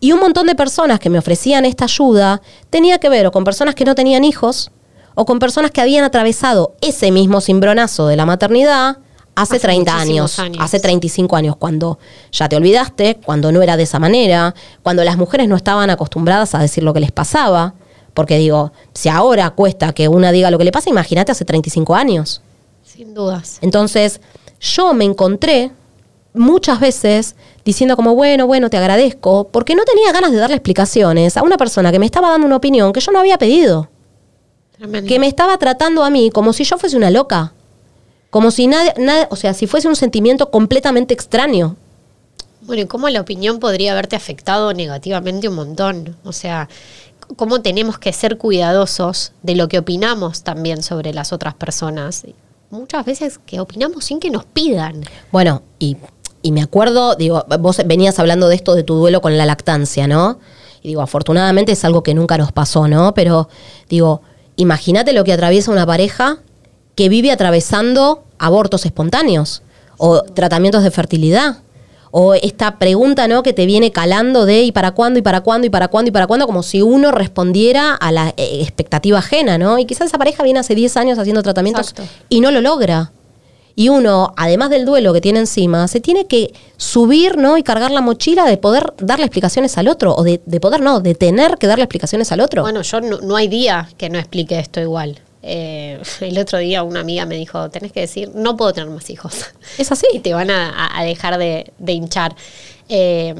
Y 0.00 0.12
un 0.12 0.20
montón 0.20 0.46
de 0.46 0.54
personas 0.54 0.98
que 0.98 1.10
me 1.10 1.18
ofrecían 1.18 1.64
esta 1.66 1.84
ayuda 1.84 2.40
tenía 2.70 2.98
que 2.98 3.08
ver 3.08 3.26
o 3.26 3.30
con 3.32 3.44
personas 3.44 3.74
que 3.74 3.84
no 3.84 3.94
tenían 3.94 4.24
hijos 4.24 4.70
o 5.14 5.26
con 5.26 5.38
personas 5.38 5.70
que 5.70 5.80
habían 5.80 6.04
atravesado 6.04 6.74
ese 6.80 7.10
mismo 7.10 7.40
cimbronazo 7.40 8.06
de 8.06 8.16
la 8.16 8.24
maternidad 8.24 8.98
hace, 9.34 9.56
Hace 9.56 9.60
30 9.60 9.92
muchísimos 9.92 10.38
años, 10.38 10.38
años. 10.38 10.64
hace 10.64 10.80
35 10.80 11.36
años, 11.36 11.56
cuando 11.56 11.98
ya 12.32 12.48
te 12.48 12.56
olvidaste, 12.56 13.18
cuando 13.24 13.52
no 13.52 13.60
era 13.62 13.76
de 13.76 13.82
esa 13.82 13.98
manera, 13.98 14.54
cuando 14.82 15.04
las 15.04 15.16
mujeres 15.18 15.48
no 15.48 15.56
estaban 15.56 15.90
acostumbradas 15.90 16.54
a 16.54 16.58
decir 16.58 16.82
lo 16.82 16.94
que 16.94 17.00
les 17.00 17.12
pasaba. 17.12 17.74
Porque 18.14 18.38
digo, 18.38 18.72
si 18.92 19.08
ahora 19.08 19.50
cuesta 19.50 19.92
que 19.92 20.08
una 20.08 20.32
diga 20.32 20.50
lo 20.50 20.58
que 20.58 20.64
le 20.64 20.72
pasa, 20.72 20.90
imagínate 20.90 21.32
hace 21.32 21.44
35 21.44 21.94
años. 21.94 22.42
Sin 22.82 23.14
dudas. 23.14 23.58
Entonces, 23.60 24.20
yo 24.60 24.92
me 24.94 25.04
encontré 25.04 25.70
muchas 26.34 26.80
veces 26.80 27.36
diciendo 27.70 27.96
como, 27.96 28.14
bueno, 28.14 28.46
bueno, 28.46 28.68
te 28.70 28.76
agradezco, 28.76 29.48
porque 29.48 29.74
no 29.74 29.84
tenía 29.84 30.12
ganas 30.12 30.32
de 30.32 30.38
darle 30.38 30.56
explicaciones 30.56 31.36
a 31.36 31.42
una 31.42 31.56
persona 31.56 31.90
que 31.92 31.98
me 31.98 32.06
estaba 32.06 32.28
dando 32.30 32.46
una 32.46 32.56
opinión 32.56 32.92
que 32.92 33.00
yo 33.00 33.12
no 33.12 33.18
había 33.20 33.38
pedido, 33.38 33.88
Tremendo. 34.76 35.08
que 35.08 35.18
me 35.18 35.26
estaba 35.28 35.56
tratando 35.58 36.02
a 36.04 36.10
mí 36.10 36.30
como 36.30 36.52
si 36.52 36.64
yo 36.64 36.78
fuese 36.78 36.96
una 36.96 37.10
loca, 37.10 37.52
como 38.30 38.50
si 38.50 38.66
nadie, 38.66 38.92
nadie- 38.98 39.26
o 39.30 39.36
sea, 39.36 39.54
si 39.54 39.66
fuese 39.66 39.88
un 39.88 39.96
sentimiento 39.96 40.50
completamente 40.50 41.14
extraño. 41.14 41.76
Bueno, 42.62 42.82
¿y 42.82 42.86
cómo 42.86 43.08
la 43.08 43.20
opinión 43.20 43.58
podría 43.58 43.92
haberte 43.92 44.16
afectado 44.16 44.72
negativamente 44.72 45.48
un 45.48 45.54
montón? 45.56 46.16
O 46.24 46.32
sea, 46.32 46.68
cómo 47.36 47.62
tenemos 47.62 47.98
que 47.98 48.12
ser 48.12 48.36
cuidadosos 48.38 49.32
de 49.42 49.54
lo 49.54 49.68
que 49.68 49.78
opinamos 49.78 50.42
también 50.42 50.82
sobre 50.82 51.12
las 51.12 51.32
otras 51.32 51.54
personas. 51.54 52.24
Muchas 52.70 53.04
veces 53.04 53.38
que 53.44 53.58
opinamos 53.60 54.04
sin 54.04 54.20
que 54.20 54.30
nos 54.30 54.44
pidan. 54.44 55.02
Bueno, 55.32 55.62
y, 55.80 55.96
y 56.42 56.52
me 56.52 56.62
acuerdo, 56.62 57.14
digo, 57.16 57.44
vos 57.60 57.80
venías 57.86 58.18
hablando 58.18 58.48
de 58.48 58.56
esto 58.56 58.74
de 58.74 58.82
tu 58.82 58.94
duelo 58.94 59.20
con 59.20 59.36
la 59.36 59.46
lactancia, 59.46 60.06
¿no? 60.06 60.38
Y 60.82 60.88
digo, 60.88 61.02
afortunadamente 61.02 61.72
es 61.72 61.84
algo 61.84 62.02
que 62.02 62.14
nunca 62.14 62.38
nos 62.38 62.52
pasó, 62.52 62.88
¿no? 62.88 63.12
Pero 63.14 63.48
digo, 63.88 64.22
imagínate 64.56 65.12
lo 65.12 65.24
que 65.24 65.32
atraviesa 65.32 65.70
una 65.70 65.86
pareja 65.86 66.38
que 66.94 67.08
vive 67.08 67.30
atravesando 67.30 68.24
abortos 68.38 68.86
espontáneos 68.86 69.62
o 69.98 70.22
tratamientos 70.22 70.82
de 70.82 70.90
fertilidad. 70.90 71.58
O 72.12 72.34
esta 72.34 72.78
pregunta, 72.78 73.28
¿no? 73.28 73.44
Que 73.44 73.52
te 73.52 73.66
viene 73.66 73.92
calando 73.92 74.44
de 74.44 74.62
¿y 74.62 74.72
para 74.72 74.92
cuándo? 74.92 75.20
¿y 75.20 75.22
para 75.22 75.42
cuándo? 75.42 75.66
¿y 75.68 75.70
para 75.70 75.88
cuándo? 75.88 76.08
¿y 76.08 76.10
para 76.10 76.26
cuándo? 76.26 76.46
Como 76.46 76.64
si 76.64 76.82
uno 76.82 77.12
respondiera 77.12 77.94
a 77.94 78.10
la 78.10 78.30
eh, 78.30 78.62
expectativa 78.62 79.18
ajena, 79.18 79.58
¿no? 79.58 79.78
Y 79.78 79.84
quizás 79.84 80.08
esa 80.08 80.18
pareja 80.18 80.42
viene 80.42 80.58
hace 80.58 80.74
10 80.74 80.96
años 80.96 81.18
haciendo 81.20 81.42
tratamientos 81.42 81.90
Exacto. 81.90 82.12
y 82.28 82.40
no 82.40 82.50
lo 82.50 82.60
logra. 82.60 83.12
Y 83.80 83.88
uno, 83.88 84.34
además 84.36 84.68
del 84.68 84.84
duelo 84.84 85.14
que 85.14 85.22
tiene 85.22 85.38
encima, 85.38 85.88
se 85.88 86.00
tiene 86.00 86.26
que 86.26 86.52
subir, 86.76 87.38
¿no? 87.38 87.56
Y 87.56 87.62
cargar 87.62 87.90
la 87.90 88.02
mochila 88.02 88.44
de 88.44 88.58
poder 88.58 88.92
darle 88.98 89.24
explicaciones 89.24 89.78
al 89.78 89.88
otro. 89.88 90.14
O 90.14 90.22
de, 90.22 90.42
de 90.44 90.60
poder, 90.60 90.82
no, 90.82 91.00
de 91.00 91.14
tener 91.14 91.56
que 91.56 91.66
darle 91.66 91.84
explicaciones 91.84 92.30
al 92.30 92.40
otro. 92.40 92.60
Bueno, 92.60 92.82
yo 92.82 93.00
no, 93.00 93.20
no 93.20 93.36
hay 93.36 93.48
día 93.48 93.88
que 93.96 94.10
no 94.10 94.18
explique 94.18 94.58
esto 94.58 94.82
igual. 94.82 95.20
Eh, 95.42 95.98
el 96.20 96.38
otro 96.38 96.58
día 96.58 96.82
una 96.82 97.00
amiga 97.00 97.24
me 97.24 97.36
dijo, 97.36 97.70
tenés 97.70 97.90
que 97.90 98.00
decir, 98.00 98.30
no 98.34 98.54
puedo 98.54 98.74
tener 98.74 98.90
más 98.90 99.08
hijos. 99.08 99.46
es 99.78 99.90
así. 99.90 100.06
y 100.12 100.18
te 100.18 100.34
van 100.34 100.50
a, 100.50 101.02
dejar 101.02 101.38
de, 101.38 101.72
de 101.78 101.92
hinchar. 101.94 102.36
Eh, 102.90 103.34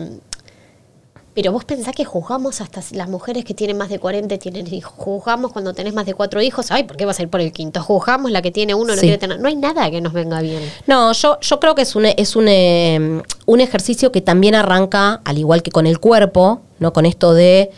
pero 1.35 1.53
vos 1.53 1.64
pensás 1.64 1.95
que 1.95 2.05
juzgamos 2.05 2.61
hasta 2.61 2.83
las 2.93 3.09
mujeres 3.09 3.45
que 3.45 3.55
tienen 3.55 3.77
más 3.79 3.88
de 3.88 3.99
40 3.99 4.37
tienen 4.38 4.73
hijos. 4.73 4.93
Juzgamos 4.97 5.53
cuando 5.53 5.73
tenés 5.73 5.95
más 5.95 6.05
de 6.07 6.14
cuatro 6.14 6.43
hijos. 6.43 6.71
Ay, 6.71 6.85
¿por 6.85 6.97
qué 6.97 7.05
vas 7.07 7.19
a 7.21 7.23
ir 7.23 7.29
por 7.29 7.40
el 7.40 7.53
quinto? 7.53 7.81
Juzgamos 7.83 8.31
la 8.33 8.43
que 8.43 8.51
tiene 8.51 8.75
uno, 8.75 8.87
no 8.88 8.95
Sí. 8.95 9.03
quiere 9.03 9.19
tener. 9.19 9.38
No 9.40 9.47
hay 9.49 9.55
nada 9.57 9.90
que 9.90 10.01
nos 10.01 10.12
venga 10.12 10.40
bien. 10.40 10.61
No, 10.87 11.12
yo, 11.12 11.38
yo 11.40 11.61
creo 11.61 11.75
que 11.75 11.83
es 11.83 11.95
un, 11.95 12.07
es 12.07 12.35
un, 12.37 12.47
eh, 12.49 13.23
un 13.47 13.61
ejercicio 13.61 14.11
que 14.11 14.21
también 14.21 14.55
arranca, 14.57 15.21
al 15.25 15.38
igual 15.38 15.62
que 15.62 15.71
con 15.71 15.87
el 15.87 16.01
cuerpo, 16.01 16.62
¿no? 16.81 16.93
Con 16.93 17.07
esto 17.07 17.33
de, 17.33 17.71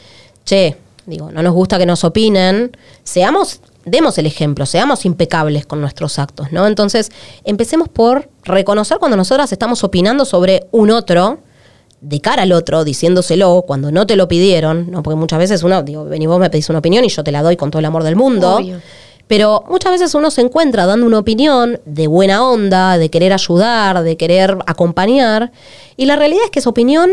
che, 0.44 0.76
digo, 1.06 1.30
no 1.30 1.42
nos 1.42 1.52
gusta 1.52 1.78
que 1.78 1.84
nos 1.86 2.04
opinen, 2.04 2.74
seamos, 3.04 3.60
demos 3.84 4.16
el 4.16 4.26
ejemplo, 4.26 4.64
seamos 4.64 5.04
impecables 5.04 5.66
con 5.66 5.80
nuestros 5.80 6.18
actos, 6.18 6.52
¿no? 6.52 6.66
Entonces, 6.66 7.10
empecemos 7.44 7.88
por 7.90 8.30
reconocer 8.44 8.98
cuando 8.98 9.16
nosotras 9.16 9.52
estamos 9.52 9.84
opinando 9.84 10.24
sobre 10.24 10.66
un 10.70 10.90
otro, 10.90 11.40
de 12.02 12.20
cara 12.20 12.42
al 12.42 12.52
otro, 12.52 12.84
diciéndoselo 12.84 13.64
cuando 13.66 13.90
no 13.90 14.06
te 14.06 14.16
lo 14.16 14.28
pidieron, 14.28 14.90
¿no? 14.90 15.02
Porque 15.02 15.16
muchas 15.16 15.38
veces 15.38 15.62
uno, 15.62 15.82
digo, 15.82 16.04
ven 16.04 16.20
y 16.20 16.26
vos 16.26 16.38
me 16.38 16.50
pedís 16.50 16.68
una 16.68 16.80
opinión 16.80 17.04
y 17.04 17.08
yo 17.08 17.24
te 17.24 17.32
la 17.32 17.42
doy 17.42 17.56
con 17.56 17.70
todo 17.70 17.78
el 17.78 17.86
amor 17.86 18.02
del 18.02 18.16
mundo. 18.16 18.56
Obvio. 18.56 18.80
Pero 19.28 19.64
muchas 19.70 19.92
veces 19.92 20.14
uno 20.14 20.30
se 20.30 20.42
encuentra 20.42 20.84
dando 20.84 21.06
una 21.06 21.18
opinión 21.18 21.80
de 21.86 22.08
buena 22.08 22.46
onda, 22.46 22.98
de 22.98 23.08
querer 23.08 23.32
ayudar, 23.32 24.02
de 24.02 24.16
querer 24.16 24.58
acompañar, 24.66 25.52
y 25.96 26.06
la 26.06 26.16
realidad 26.16 26.42
es 26.44 26.50
que 26.50 26.58
esa 26.58 26.70
opinión 26.70 27.12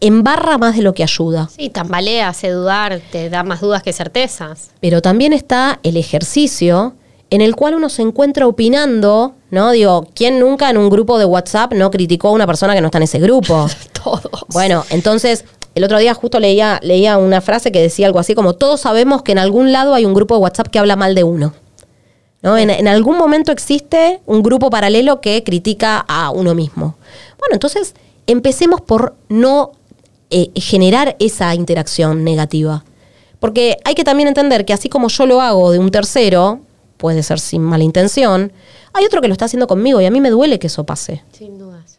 embarra 0.00 0.58
más 0.58 0.76
de 0.76 0.82
lo 0.82 0.92
que 0.92 1.04
ayuda. 1.04 1.48
Sí, 1.56 1.70
tambalea, 1.70 2.28
hace 2.28 2.50
dudar, 2.50 3.00
te 3.10 3.30
da 3.30 3.44
más 3.44 3.60
dudas 3.60 3.82
que 3.82 3.92
certezas. 3.92 4.72
Pero 4.80 5.00
también 5.00 5.32
está 5.32 5.78
el 5.84 5.96
ejercicio 5.96 6.94
en 7.34 7.40
el 7.40 7.56
cual 7.56 7.74
uno 7.74 7.88
se 7.88 8.02
encuentra 8.02 8.46
opinando, 8.46 9.34
¿no? 9.50 9.72
Digo, 9.72 10.08
¿quién 10.14 10.38
nunca 10.38 10.70
en 10.70 10.76
un 10.76 10.88
grupo 10.88 11.18
de 11.18 11.24
WhatsApp 11.24 11.72
no 11.72 11.90
criticó 11.90 12.28
a 12.28 12.32
una 12.32 12.46
persona 12.46 12.74
que 12.74 12.80
no 12.80 12.86
está 12.86 12.98
en 12.98 13.04
ese 13.04 13.18
grupo? 13.18 13.66
Todos. 14.04 14.44
Bueno, 14.52 14.84
entonces, 14.90 15.44
el 15.74 15.84
otro 15.84 15.98
día 15.98 16.14
justo 16.14 16.38
leía, 16.38 16.78
leía 16.82 17.18
una 17.18 17.40
frase 17.40 17.72
que 17.72 17.80
decía 17.80 18.06
algo 18.06 18.18
así 18.18 18.34
como, 18.34 18.54
todos 18.54 18.80
sabemos 18.80 19.22
que 19.22 19.32
en 19.32 19.38
algún 19.38 19.72
lado 19.72 19.94
hay 19.94 20.04
un 20.04 20.14
grupo 20.14 20.36
de 20.36 20.42
WhatsApp 20.42 20.68
que 20.68 20.78
habla 20.78 20.96
mal 20.96 21.14
de 21.14 21.24
uno. 21.24 21.54
¿No? 22.42 22.58
En, 22.58 22.68
en 22.68 22.88
algún 22.88 23.16
momento 23.16 23.52
existe 23.52 24.20
un 24.26 24.42
grupo 24.42 24.68
paralelo 24.68 25.22
que 25.22 25.42
critica 25.44 26.04
a 26.06 26.30
uno 26.30 26.54
mismo. 26.54 26.96
Bueno, 27.38 27.54
entonces 27.54 27.94
empecemos 28.26 28.82
por 28.82 29.14
no 29.28 29.72
eh, 30.30 30.50
generar 30.56 31.14
esa 31.20 31.54
interacción 31.54 32.24
negativa. 32.24 32.84
Porque 33.38 33.76
hay 33.84 33.94
que 33.94 34.04
también 34.04 34.26
entender 34.26 34.64
que 34.64 34.72
así 34.72 34.88
como 34.88 35.08
yo 35.08 35.26
lo 35.26 35.40
hago 35.40 35.70
de 35.70 35.78
un 35.78 35.90
tercero, 35.90 36.60
puede 37.04 37.22
ser 37.22 37.38
sin 37.38 37.60
mala 37.60 37.84
intención, 37.84 38.50
hay 38.94 39.04
otro 39.04 39.20
que 39.20 39.28
lo 39.28 39.34
está 39.34 39.44
haciendo 39.44 39.66
conmigo 39.66 40.00
y 40.00 40.06
a 40.06 40.10
mí 40.10 40.22
me 40.22 40.30
duele 40.30 40.58
que 40.58 40.68
eso 40.68 40.84
pase. 40.84 41.22
Sin 41.32 41.58
dudas. 41.58 41.98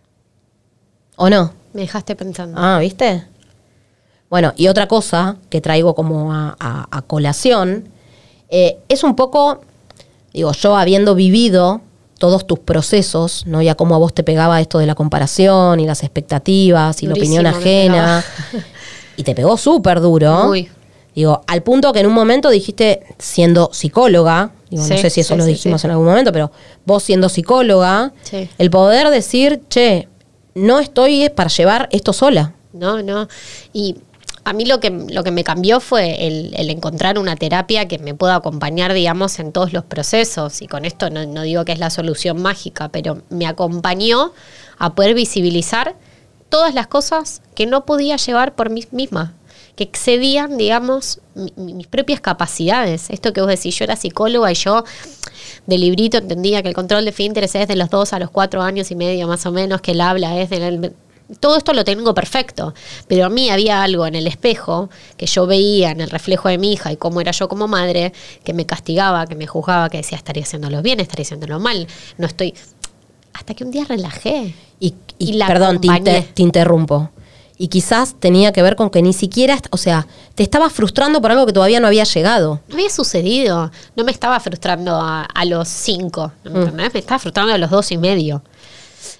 ¿O 1.16 1.30
no? 1.30 1.54
Me 1.74 1.82
dejaste 1.82 2.16
pensando. 2.16 2.58
Ah, 2.60 2.80
¿viste? 2.80 3.24
Bueno, 4.32 4.52
y 4.58 4.68
otra 4.68 4.88
cosa 4.88 5.38
que 5.52 5.62
traigo 5.62 5.94
como 5.94 6.34
a, 6.34 6.56
a- 6.60 6.88
a 6.90 7.02
colación 7.04 7.88
eh, 8.50 8.80
es 8.90 9.04
un 9.04 9.16
poco, 9.16 9.62
digo, 10.34 10.52
yo 10.54 10.76
habiendo 10.76 11.14
vivido 11.14 11.82
todos 12.18 12.48
tus 12.48 12.58
procesos, 12.58 13.46
¿no? 13.46 13.62
Ya 13.62 13.76
cómo 13.76 13.94
a 13.94 14.00
vos 14.00 14.12
te 14.12 14.24
pegaba 14.24 14.60
esto 14.60 14.80
de 14.80 14.88
la 14.88 14.96
comparación 14.96 15.80
y 15.80 15.86
las 15.86 16.02
expectativas 16.02 17.04
y 17.04 17.06
Durísimo 17.06 17.44
la 17.44 17.52
opinión 17.52 17.62
ajena. 17.62 18.24
Y 19.18 19.24
te 19.24 19.36
pegó 19.36 19.56
súper 19.56 20.02
duro. 20.02 20.48
Muy. 20.48 20.68
Digo, 21.16 21.42
al 21.48 21.64
punto 21.64 21.94
que 21.94 22.02
en 22.02 22.08
un 22.08 22.14
momento 22.14 22.50
dijiste, 22.50 23.04
siendo 23.18 23.70
psicóloga, 23.72 24.52
digo, 24.70 24.84
no 24.84 24.98
sé 24.98 25.10
si 25.10 25.22
eso 25.22 25.34
sí, 25.34 25.38
lo 25.38 25.46
dijimos 25.46 25.80
sí. 25.80 25.88
en 25.88 25.92
algún 25.92 26.08
momento, 26.08 26.34
pero 26.34 26.52
vos 26.86 27.04
siendo 27.04 27.30
psicóloga, 27.30 28.12
el 28.58 28.70
poder 28.70 29.10
decir, 29.10 29.62
che, 29.70 30.10
no 30.56 30.80
estoy 30.80 31.30
para 31.30 31.50
llevar 31.50 31.88
esto 31.94 32.12
sola. 32.12 32.54
No, 32.74 33.02
no. 33.02 33.30
Y 33.72 33.96
a 34.44 34.52
mí 34.52 34.66
lo 34.66 34.82
que, 34.82 34.90
lo 34.90 35.24
que 35.24 35.32
me 35.32 35.46
cambió 35.46 35.80
fue 35.80 36.28
el, 36.28 36.54
el 36.58 36.70
encontrar 36.70 37.18
una 37.18 37.38
terapia 37.38 37.88
que 37.88 37.98
me 37.98 38.14
pueda 38.14 38.36
acompañar, 38.36 38.94
digamos, 38.94 39.40
en 39.40 39.54
todos 39.54 39.72
los 39.72 39.86
procesos. 39.86 40.62
Y 40.62 40.68
con 40.68 40.84
esto 40.84 41.10
no, 41.10 41.26
no 41.26 41.44
digo 41.44 41.64
que 41.64 41.72
es 41.72 41.80
la 41.80 41.92
solución 41.92 42.42
mágica, 42.42 42.90
pero 42.90 43.22
me 43.30 43.48
acompañó 43.48 44.34
a 44.78 44.96
poder 44.96 45.14
visibilizar 45.14 45.96
todas 46.50 46.74
las 46.74 46.88
cosas 46.88 47.42
que 47.56 47.66
no 47.66 47.86
podía 47.86 48.18
llevar 48.18 48.54
por 48.54 48.70
mí 48.70 48.84
misma 48.92 49.34
que 49.76 49.84
excedían, 49.84 50.58
digamos, 50.58 51.20
mi- 51.36 51.54
mi- 51.58 51.74
mis 51.74 51.88
propias 51.88 52.22
capacidades. 52.22 53.10
Esto 53.10 53.34
que 53.34 53.42
vos 53.42 53.50
decís, 53.50 53.78
yo 53.78 53.84
era 53.84 53.96
psicóloga 53.96 54.52
y 54.52 54.56
yo 54.56 54.84
de 55.68 55.78
librito 55.78 56.18
entendía 56.18 56.62
que 56.62 56.70
el 56.70 56.74
control 56.76 57.06
de 57.06 57.12
fin 57.12 57.26
de 57.26 57.28
interés 57.42 57.56
es 57.56 57.68
de 57.68 57.76
los 57.76 57.90
dos 57.90 58.14
a 58.14 58.20
los 58.20 58.30
cuatro 58.30 58.62
años 58.62 58.90
y 58.92 58.96
medio 58.96 59.28
más 59.28 59.46
o 59.46 59.52
menos, 59.52 59.82
que 59.82 59.92
el 59.92 60.02
habla 60.02 60.40
es 60.40 60.50
del... 60.50 60.94
Todo 61.40 61.58
esto 61.58 61.74
lo 61.74 61.84
tengo 61.84 62.14
perfecto, 62.14 62.76
pero 63.08 63.26
a 63.26 63.30
mí 63.30 63.50
había 63.50 63.82
algo 63.82 64.06
en 64.06 64.14
el 64.14 64.28
espejo 64.28 64.92
que 65.18 65.26
yo 65.26 65.48
veía 65.48 65.90
en 65.90 66.00
el 66.02 66.12
reflejo 66.12 66.50
de 66.50 66.60
mi 66.60 66.72
hija 66.74 66.92
y 66.92 66.98
cómo 66.98 67.20
era 67.20 67.32
yo 67.32 67.50
como 67.50 67.68
madre, 67.68 68.14
que 68.44 68.54
me 68.54 68.68
castigaba, 68.68 69.26
que 69.26 69.34
me 69.36 69.48
juzgaba, 69.48 69.90
que 69.90 69.98
decía 69.98 70.20
estaría 70.20 70.44
haciéndolo 70.44 70.84
bien, 70.84 71.00
estaría 71.00 71.24
haciéndolo 71.24 71.60
mal, 71.60 71.88
no 72.20 72.28
estoy... 72.28 72.54
Hasta 73.34 73.56
que 73.56 73.64
un 73.66 73.72
día 73.72 73.86
relajé. 73.86 74.54
Y, 74.80 74.94
y- 75.18 75.32
Y 75.32 75.34
la 75.34 75.48
perdón, 75.48 75.82
te, 75.82 75.88
acompañé. 75.90 76.18
inter- 76.20 76.34
te 76.34 76.42
interrumpo. 76.44 77.10
Y 77.58 77.70
quizás 77.70 78.16
tenía 78.20 78.52
que 78.52 78.62
ver 78.62 78.76
con 78.76 78.90
que 78.90 79.02
ni 79.02 79.14
siquiera, 79.14 79.58
o 79.72 79.78
sea, 79.78 80.08
te 80.36 80.44
estabas 80.44 80.74
frustrando 80.74 81.22
por 81.22 81.32
algo 81.32 81.46
que 81.46 81.54
todavía 81.54 81.80
no 81.80 81.88
había 81.88 82.04
llegado. 82.04 82.60
No 82.68 82.76
había 82.76 82.90
sucedido. 82.90 83.72
No 83.96 84.04
me 84.04 84.12
estaba 84.12 84.40
frustrando 84.42 84.96
a, 84.96 85.22
a 85.24 85.46
los 85.46 85.68
cinco. 85.70 86.32
¿me 86.44 86.52
Mm. 86.52 86.56
entendés? 86.58 86.94
Me 86.94 87.00
estaba 87.00 87.20
frustrando 87.20 87.54
a 87.54 87.58
los 87.58 87.70
dos 87.70 87.92
y 87.92 87.98
medio. 87.98 88.42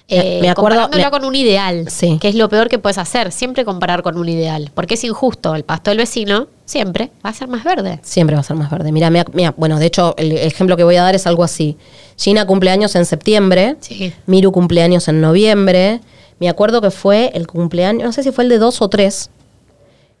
Me- 0.08 0.36
Eh, 0.38 0.38
me 0.40 0.50
acuerdo- 0.50 0.76
comparándola 0.82 1.04
me- 1.06 1.10
con 1.10 1.24
un 1.24 1.34
ideal, 1.34 1.86
Sí. 1.90 2.18
que 2.20 2.28
es 2.28 2.34
lo 2.36 2.48
peor 2.48 2.68
que 2.68 2.78
puedes 2.78 2.98
hacer, 2.98 3.32
siempre 3.32 3.64
comparar 3.64 4.02
con 4.02 4.16
un 4.18 4.28
ideal, 4.28 4.70
porque 4.74 4.94
es 4.94 5.02
injusto, 5.04 5.54
el 5.56 5.64
pasto 5.64 5.90
del 5.90 5.98
vecino 5.98 6.46
siempre 6.64 7.10
va 7.24 7.30
a 7.30 7.32
ser 7.32 7.48
más 7.48 7.64
verde. 7.64 7.98
Siempre 8.02 8.36
va 8.36 8.40
a 8.40 8.44
ser 8.44 8.54
más 8.56 8.70
verde. 8.70 8.92
Mira, 8.92 9.10
mira, 9.10 9.24
mira, 9.32 9.54
bueno, 9.56 9.78
de 9.80 9.86
hecho, 9.86 10.14
el 10.18 10.32
ejemplo 10.32 10.76
que 10.76 10.84
voy 10.84 10.94
a 10.96 11.02
dar 11.02 11.14
es 11.16 11.26
algo 11.26 11.42
así. 11.42 11.76
Gina 12.18 12.46
cumpleaños 12.46 12.94
en 12.94 13.04
septiembre, 13.06 13.76
Sí. 13.80 14.12
Miru 14.26 14.52
cumpleaños 14.52 15.08
en 15.08 15.20
noviembre. 15.20 16.00
Me 16.40 16.48
acuerdo 16.48 16.80
que 16.80 16.90
fue 16.90 17.30
el 17.34 17.46
cumpleaños, 17.46 18.04
no 18.04 18.12
sé 18.12 18.22
si 18.22 18.30
fue 18.32 18.44
el 18.44 18.50
de 18.50 18.58
dos 18.58 18.82
o 18.82 18.88
tres, 18.88 19.30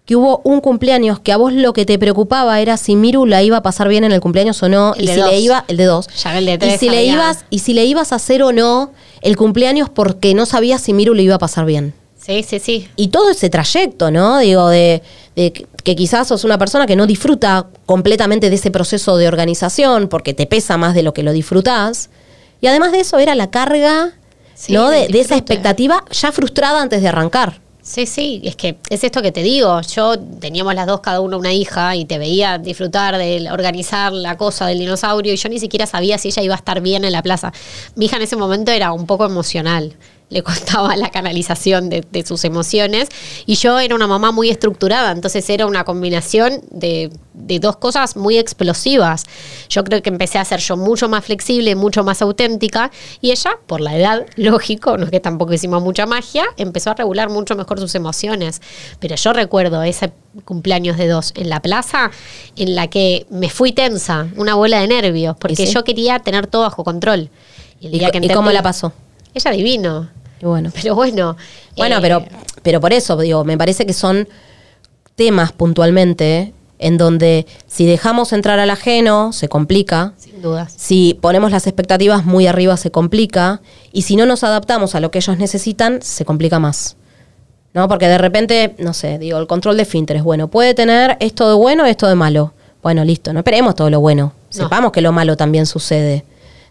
que 0.06 0.14
hubo 0.16 0.40
un 0.44 0.60
cumpleaños 0.60 1.18
que 1.18 1.32
a 1.32 1.36
vos 1.36 1.52
lo 1.52 1.72
que 1.72 1.84
te 1.84 1.98
preocupaba 1.98 2.60
era 2.60 2.76
si 2.76 2.94
Miru 2.96 3.26
la 3.26 3.42
iba 3.42 3.56
a 3.56 3.62
pasar 3.62 3.88
bien 3.88 4.04
en 4.04 4.12
el 4.12 4.20
cumpleaños 4.20 4.62
o 4.62 4.68
no, 4.68 4.94
El 4.94 5.04
y 5.04 5.08
si 5.08 5.16
dos. 5.20 5.30
le 5.30 5.40
iba, 5.40 5.64
el 5.68 5.76
de 5.76 5.84
dos. 5.84 6.06
Ya 6.22 6.38
el 6.38 6.46
de 6.46 6.52
y 6.54 6.58
tres 6.58 6.80
si 6.80 6.88
le 6.88 7.04
ibas, 7.04 7.44
y 7.50 7.58
si 7.58 7.74
le 7.74 7.84
ibas 7.84 8.12
a 8.12 8.16
hacer 8.16 8.42
o 8.42 8.52
no 8.52 8.92
el 9.20 9.36
cumpleaños 9.36 9.90
porque 9.90 10.32
no 10.34 10.46
sabías 10.46 10.80
si 10.80 10.92
Miru 10.92 11.12
le 11.12 11.22
iba 11.24 11.34
a 11.34 11.38
pasar 11.38 11.64
bien. 11.66 11.92
Sí, 12.18 12.42
sí, 12.44 12.58
sí. 12.60 12.88
Y 12.96 13.08
todo 13.08 13.30
ese 13.30 13.50
trayecto, 13.50 14.10
¿no? 14.10 14.38
Digo, 14.38 14.68
de, 14.68 15.02
de 15.36 15.52
que- 15.52 15.66
que 15.84 15.94
quizás 15.94 16.26
sos 16.28 16.42
una 16.44 16.58
persona 16.58 16.86
que 16.86 16.96
no 16.96 17.06
disfruta 17.06 17.66
completamente 17.84 18.48
de 18.50 18.56
ese 18.56 18.70
proceso 18.72 19.16
de 19.16 19.28
organización 19.28 20.08
porque 20.08 20.34
te 20.34 20.46
pesa 20.46 20.76
más 20.76 20.94
de 20.94 21.02
lo 21.04 21.14
que 21.14 21.22
lo 21.22 21.32
disfrutás. 21.32 22.10
Y 22.60 22.66
además 22.68 22.90
de 22.92 23.00
eso 23.00 23.18
era 23.18 23.34
la 23.36 23.50
carga, 23.50 24.12
Sí, 24.56 24.72
¿no? 24.72 24.88
De, 24.88 25.06
de 25.06 25.20
esa 25.20 25.36
expectativa 25.36 26.02
ya 26.10 26.32
frustrada 26.32 26.82
antes 26.82 27.00
de 27.02 27.08
arrancar. 27.08 27.60
Sí, 27.86 28.04
sí, 28.04 28.40
es 28.42 28.56
que 28.56 28.78
es 28.90 29.04
esto 29.04 29.22
que 29.22 29.30
te 29.30 29.44
digo. 29.44 29.80
Yo 29.82 30.18
teníamos 30.18 30.74
las 30.74 30.88
dos, 30.88 31.00
cada 31.00 31.20
una 31.20 31.36
una 31.36 31.52
hija, 31.52 31.94
y 31.94 32.04
te 32.04 32.18
veía 32.18 32.58
disfrutar 32.58 33.16
de 33.16 33.48
organizar 33.48 34.12
la 34.12 34.36
cosa 34.36 34.66
del 34.66 34.80
dinosaurio, 34.80 35.32
y 35.32 35.36
yo 35.36 35.48
ni 35.48 35.60
siquiera 35.60 35.86
sabía 35.86 36.18
si 36.18 36.28
ella 36.28 36.42
iba 36.42 36.54
a 36.54 36.58
estar 36.58 36.80
bien 36.80 37.04
en 37.04 37.12
la 37.12 37.22
plaza. 37.22 37.52
Mi 37.94 38.06
hija 38.06 38.16
en 38.16 38.22
ese 38.22 38.34
momento 38.34 38.72
era 38.72 38.92
un 38.92 39.06
poco 39.06 39.24
emocional. 39.24 39.94
Le 40.28 40.42
costaba 40.42 40.96
la 40.96 41.10
canalización 41.10 41.88
de, 41.88 42.04
de 42.10 42.26
sus 42.26 42.44
emociones. 42.44 43.08
Y 43.46 43.54
yo 43.54 43.78
era 43.78 43.94
una 43.94 44.06
mamá 44.06 44.32
muy 44.32 44.50
estructurada, 44.50 45.12
entonces 45.12 45.48
era 45.50 45.66
una 45.66 45.84
combinación 45.84 46.60
de, 46.70 47.10
de 47.36 47.60
dos 47.60 47.76
cosas 47.76 48.16
muy 48.16 48.38
explosivas. 48.38 49.24
Yo 49.68 49.84
creo 49.84 50.02
que 50.02 50.08
empecé 50.08 50.38
a 50.38 50.44
ser 50.44 50.60
yo 50.60 50.76
mucho 50.76 51.08
más 51.08 51.24
flexible, 51.24 51.74
mucho 51.76 52.02
más 52.02 52.22
auténtica, 52.22 52.90
y 53.20 53.30
ella, 53.30 53.58
por 53.66 53.80
la 53.80 53.96
edad, 53.96 54.26
lógico, 54.36 54.96
no 54.96 55.04
es 55.04 55.10
que 55.10 55.20
tampoco 55.20 55.52
hicimos 55.52 55.82
mucha 55.82 56.06
magia, 56.06 56.44
empezó 56.56 56.90
a 56.90 56.94
regular 56.94 57.28
mucho 57.28 57.54
mejor 57.54 57.78
sus 57.78 57.94
emociones. 57.94 58.60
Pero 58.98 59.16
yo 59.16 59.32
recuerdo 59.32 59.82
ese 59.82 60.12
cumpleaños 60.44 60.96
de 60.96 61.08
dos 61.08 61.32
en 61.36 61.48
la 61.48 61.60
plaza 61.60 62.10
en 62.56 62.74
la 62.74 62.88
que 62.88 63.26
me 63.30 63.48
fui 63.48 63.72
tensa, 63.72 64.28
una 64.36 64.54
bola 64.54 64.80
de 64.80 64.88
nervios, 64.88 65.36
porque 65.38 65.66
yo 65.66 65.84
quería 65.84 66.18
tener 66.18 66.46
todo 66.46 66.62
bajo 66.62 66.84
control. 66.84 67.30
Y, 67.80 67.88
el 67.88 67.94
¿Y, 67.94 67.98
día 67.98 68.10
que 68.10 68.18
y 68.22 68.28
cómo 68.28 68.50
la 68.50 68.62
pasó? 68.62 68.92
Ella 69.36 69.50
divino. 69.50 70.08
Y 70.40 70.46
bueno. 70.46 70.70
Pero 70.74 70.94
bueno. 70.94 71.36
Bueno, 71.76 71.98
eh, 71.98 72.00
pero, 72.00 72.24
pero 72.62 72.80
por 72.80 72.94
eso, 72.94 73.18
digo, 73.18 73.44
me 73.44 73.58
parece 73.58 73.84
que 73.84 73.92
son 73.92 74.26
temas 75.14 75.52
puntualmente 75.52 76.54
en 76.78 76.96
donde 76.96 77.46
si 77.66 77.84
dejamos 77.84 78.32
entrar 78.32 78.58
al 78.58 78.70
ajeno, 78.70 79.34
se 79.34 79.50
complica. 79.50 80.14
Sin 80.16 80.40
dudas. 80.40 80.72
Si 80.74 81.18
ponemos 81.20 81.50
las 81.50 81.66
expectativas 81.66 82.24
muy 82.24 82.46
arriba, 82.46 82.78
se 82.78 82.90
complica. 82.90 83.60
Y 83.92 84.02
si 84.02 84.16
no 84.16 84.24
nos 84.24 84.42
adaptamos 84.42 84.94
a 84.94 85.00
lo 85.00 85.10
que 85.10 85.18
ellos 85.18 85.36
necesitan, 85.36 86.00
se 86.00 86.24
complica 86.24 86.58
más. 86.58 86.96
¿No? 87.74 87.88
Porque 87.88 88.08
de 88.08 88.16
repente, 88.16 88.74
no 88.78 88.94
sé, 88.94 89.18
digo, 89.18 89.38
el 89.38 89.46
control 89.46 89.76
de 89.76 89.84
finteres, 89.84 90.22
bueno, 90.22 90.48
puede 90.48 90.72
tener 90.72 91.18
esto 91.20 91.46
de 91.46 91.54
bueno, 91.56 91.84
esto 91.84 92.06
de 92.06 92.14
malo. 92.14 92.54
Bueno, 92.82 93.04
listo, 93.04 93.34
no 93.34 93.40
esperemos 93.40 93.74
todo 93.74 93.90
lo 93.90 94.00
bueno. 94.00 94.32
No. 94.54 94.62
Sepamos 94.62 94.92
que 94.92 95.02
lo 95.02 95.12
malo 95.12 95.36
también 95.36 95.66
sucede. 95.66 96.24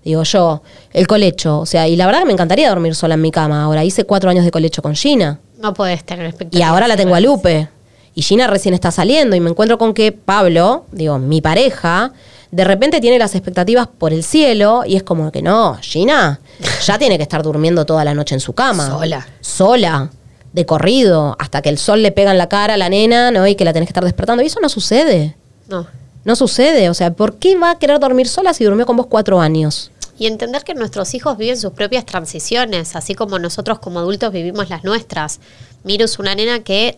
Digo 0.06 0.22
yo, 0.24 0.62
el 0.94 1.08
colecho, 1.08 1.60
o 1.60 1.66
sea, 1.66 1.88
y 1.88 1.96
la 1.96 2.06
verdad 2.06 2.20
que 2.20 2.28
me 2.28 2.34
encantaría 2.34 2.70
dormir 2.70 2.94
sola 2.94 3.16
en 3.16 3.22
mi 3.22 3.32
cama. 3.32 3.64
Ahora 3.64 3.84
hice 3.84 4.06
cuatro 4.06 4.30
años 4.30 4.46
de 4.46 4.52
colecho 4.52 4.84
con 4.84 4.96
Gina. 4.96 5.40
No 5.60 5.74
puedes 5.74 6.06
tener 6.06 6.28
expectativas. 6.28 6.60
Y 6.60 6.64
ahora 6.64 6.88
la 6.88 6.96
tengo 6.96 7.16
a 7.16 7.20
Lupe. 7.20 7.68
Y 8.14 8.22
Gina 8.22 8.46
recién 8.46 8.76
está 8.76 8.92
saliendo 8.92 9.36
y 9.36 9.40
me 9.40 9.50
encuentro 9.50 9.80
con 9.80 9.96
que 9.96 10.12
Pablo, 10.12 10.86
digo, 10.92 11.18
mi 11.18 11.42
pareja, 11.42 12.14
de 12.52 12.64
repente 12.64 13.02
tiene 13.02 13.18
las 13.18 13.34
expectativas 13.34 13.88
por 13.88 14.14
el 14.14 14.24
cielo 14.24 14.84
y 14.86 14.96
es 14.96 15.04
como 15.04 15.32
que 15.32 15.42
no, 15.42 15.76
Gina 15.82 16.40
ya 16.86 16.98
tiene 17.00 17.18
que 17.18 17.24
estar 17.24 17.42
durmiendo 17.44 17.86
toda 17.86 18.06
la 18.06 18.14
noche 18.14 18.36
en 18.36 18.40
su 18.40 18.54
cama. 18.54 18.88
Sola. 18.88 19.28
Sola, 19.42 20.12
de 20.54 20.66
corrido, 20.66 21.36
hasta 21.40 21.62
que 21.62 21.70
el 21.70 21.80
sol 21.80 22.04
le 22.04 22.12
pega 22.12 22.32
en 22.32 22.38
la 22.38 22.48
cara 22.48 22.76
a 22.76 22.78
la 22.78 22.90
nena, 22.90 23.32
¿no? 23.32 23.46
Y 23.48 23.56
que 23.56 23.66
la 23.66 23.74
tenés 23.74 23.88
que 23.88 23.92
estar 23.92 24.06
despertando. 24.06 24.42
Y 24.44 24.46
eso 24.46 24.62
no 24.62 24.70
sucede. 24.70 25.36
No. 25.68 25.86
No 26.24 26.36
sucede. 26.36 26.90
O 26.90 26.94
sea, 26.94 27.14
¿por 27.14 27.36
qué 27.36 27.58
va 27.58 27.72
a 27.72 27.80
querer 27.80 28.00
dormir 28.00 28.28
sola 28.28 28.54
si 28.54 28.64
durmió 28.64 28.86
con 28.86 28.96
vos 28.96 29.08
cuatro 29.08 29.42
años? 29.42 29.92
Y 30.18 30.28
entender 30.28 30.64
que 30.64 30.74
nuestros 30.76 31.14
hijos 31.14 31.38
viven 31.38 31.58
sus 31.58 31.72
propias 31.74 32.06
transiciones, 32.06 32.96
así 32.96 33.16
como 33.16 33.38
nosotros 33.40 33.80
como 33.80 34.00
adultos 34.00 34.32
vivimos 34.32 34.70
las 34.70 34.84
nuestras. 34.84 35.40
Miro 35.84 36.06
es 36.06 36.20
una 36.20 36.34
nena 36.36 36.64
que 36.64 36.98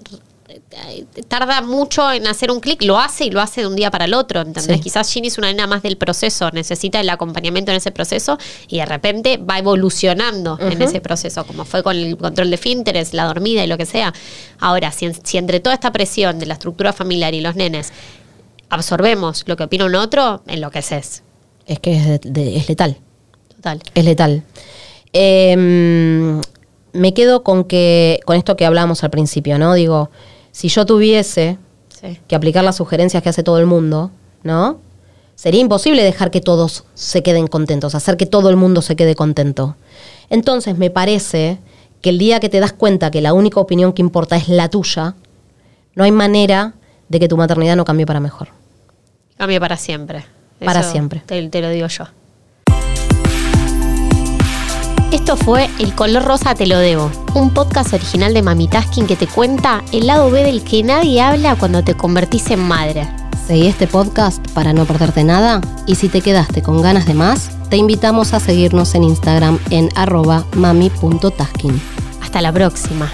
eh, 0.49 1.05
tarda 1.27 1.61
mucho 1.61 2.09
en 2.11 2.25
hacer 2.27 2.51
un 2.51 2.59
clic, 2.61 2.81
lo 2.83 2.97
hace 2.99 3.25
y 3.25 3.31
lo 3.31 3.41
hace 3.41 3.61
de 3.61 3.67
un 3.67 3.75
día 3.75 3.91
para 3.91 4.05
el 4.05 4.13
otro, 4.13 4.39
¿entendés? 4.41 4.77
Sí. 4.77 4.81
Quizás 4.83 5.11
Ginny 5.11 5.27
es 5.27 5.37
una 5.37 5.47
nena 5.47 5.67
más 5.67 5.81
del 5.83 5.97
proceso, 5.97 6.49
necesita 6.51 7.01
el 7.01 7.09
acompañamiento 7.09 7.71
en 7.71 7.77
ese 7.77 7.91
proceso 7.91 8.37
y 8.67 8.77
de 8.77 8.85
repente 8.85 9.37
va 9.37 9.57
evolucionando 9.59 10.57
en 10.61 10.81
ese 10.81 11.01
proceso, 11.01 11.45
como 11.45 11.65
fue 11.65 11.83
con 11.83 11.95
el 11.97 12.15
control 12.17 12.49
de 12.49 12.57
finteres, 12.57 13.13
la 13.13 13.25
dormida 13.25 13.63
y 13.63 13.67
lo 13.67 13.77
que 13.77 13.85
sea. 13.85 14.13
Ahora, 14.59 14.91
si, 14.91 15.11
si 15.23 15.37
entre 15.37 15.59
toda 15.59 15.73
esta 15.73 15.91
presión 15.91 16.39
de 16.39 16.45
la 16.45 16.53
estructura 16.53 16.93
familiar 16.93 17.33
y 17.33 17.41
los 17.41 17.55
nenes 17.55 17.91
absorbemos 18.69 19.43
lo 19.47 19.57
que 19.57 19.63
opina 19.63 19.85
un 19.85 19.95
otro, 19.95 20.43
enloqueces. 20.47 21.23
Es 21.65 21.79
que 21.79 21.97
es, 21.97 22.05
de- 22.07 22.19
de- 22.31 22.55
es 22.57 22.69
letal. 22.69 22.97
Total. 23.57 23.81
Es 23.93 24.05
letal. 24.05 24.43
Eh, 25.13 26.41
me 26.93 27.13
quedo 27.13 27.43
con 27.43 27.63
que 27.63 28.19
con 28.25 28.35
esto 28.35 28.55
que 28.55 28.65
hablábamos 28.65 29.03
al 29.03 29.09
principio, 29.09 29.57
¿no? 29.59 29.73
Digo, 29.73 30.09
si 30.51 30.69
yo 30.69 30.85
tuviese 30.85 31.57
Sí. 31.89 32.19
que 32.27 32.35
aplicar 32.35 32.63
las 32.63 32.75
sugerencias 32.75 33.23
que 33.23 33.29
hace 33.29 33.43
todo 33.43 33.57
el 33.59 33.65
mundo, 33.65 34.11
¿no? 34.43 34.79
Sería 35.35 35.61
imposible 35.61 36.03
dejar 36.03 36.31
que 36.31 36.41
todos 36.41 36.83
se 36.95 37.21
queden 37.23 37.47
contentos, 37.47 37.93
hacer 37.95 38.17
que 38.17 38.25
todo 38.25 38.49
el 38.49 38.55
mundo 38.55 38.81
se 38.81 38.95
quede 38.95 39.15
contento. 39.15 39.75
Entonces 40.29 40.77
me 40.77 40.89
parece 40.89 41.59
que 42.01 42.09
el 42.09 42.17
día 42.17 42.39
que 42.39 42.49
te 42.49 42.59
das 42.59 42.73
cuenta 42.73 43.11
que 43.11 43.21
la 43.21 43.33
única 43.33 43.59
opinión 43.59 43.93
que 43.93 44.01
importa 44.01 44.35
es 44.35 44.47
la 44.49 44.69
tuya, 44.69 45.15
no 45.95 46.03
hay 46.03 46.11
manera 46.11 46.73
de 47.09 47.19
que 47.19 47.27
tu 47.27 47.37
maternidad 47.37 47.75
no 47.75 47.85
cambie 47.85 48.05
para 48.05 48.19
mejor. 48.19 48.49
Cambia 49.37 49.59
para 49.59 49.77
siempre. 49.77 50.25
Para 50.63 50.79
Eso 50.81 50.91
siempre. 50.91 51.21
Te, 51.25 51.47
te 51.49 51.61
lo 51.61 51.69
digo 51.69 51.87
yo. 51.87 52.05
Esto 55.11 55.37
fue 55.37 55.69
El 55.79 55.95
color 55.95 56.25
rosa 56.25 56.53
te 56.53 56.67
lo 56.67 56.77
debo, 56.79 57.09
un 57.33 57.53
podcast 57.53 57.93
original 57.93 58.33
de 58.33 58.41
Mami 58.41 58.67
Tasking 58.67 59.07
que 59.07 59.15
te 59.15 59.25
cuenta 59.25 59.81
el 59.93 60.05
lado 60.05 60.29
B 60.29 60.43
del 60.43 60.63
que 60.63 60.83
nadie 60.83 61.21
habla 61.21 61.55
cuando 61.55 61.81
te 61.81 61.95
convertís 61.95 62.51
en 62.51 62.59
madre. 62.59 63.07
Seguí 63.47 63.67
este 63.67 63.87
podcast 63.87 64.45
para 64.51 64.73
no 64.73 64.83
perderte 64.83 65.23
nada 65.23 65.61
y 65.85 65.95
si 65.95 66.09
te 66.09 66.19
quedaste 66.19 66.61
con 66.61 66.81
ganas 66.81 67.05
de 67.05 67.13
más, 67.13 67.49
te 67.69 67.77
invitamos 67.77 68.33
a 68.33 68.41
seguirnos 68.41 68.95
en 68.95 69.05
Instagram 69.05 69.59
en 69.69 69.89
arroba 69.95 70.43
mami.tasking. 70.55 71.81
Hasta 72.21 72.41
la 72.41 72.51
próxima. 72.51 73.09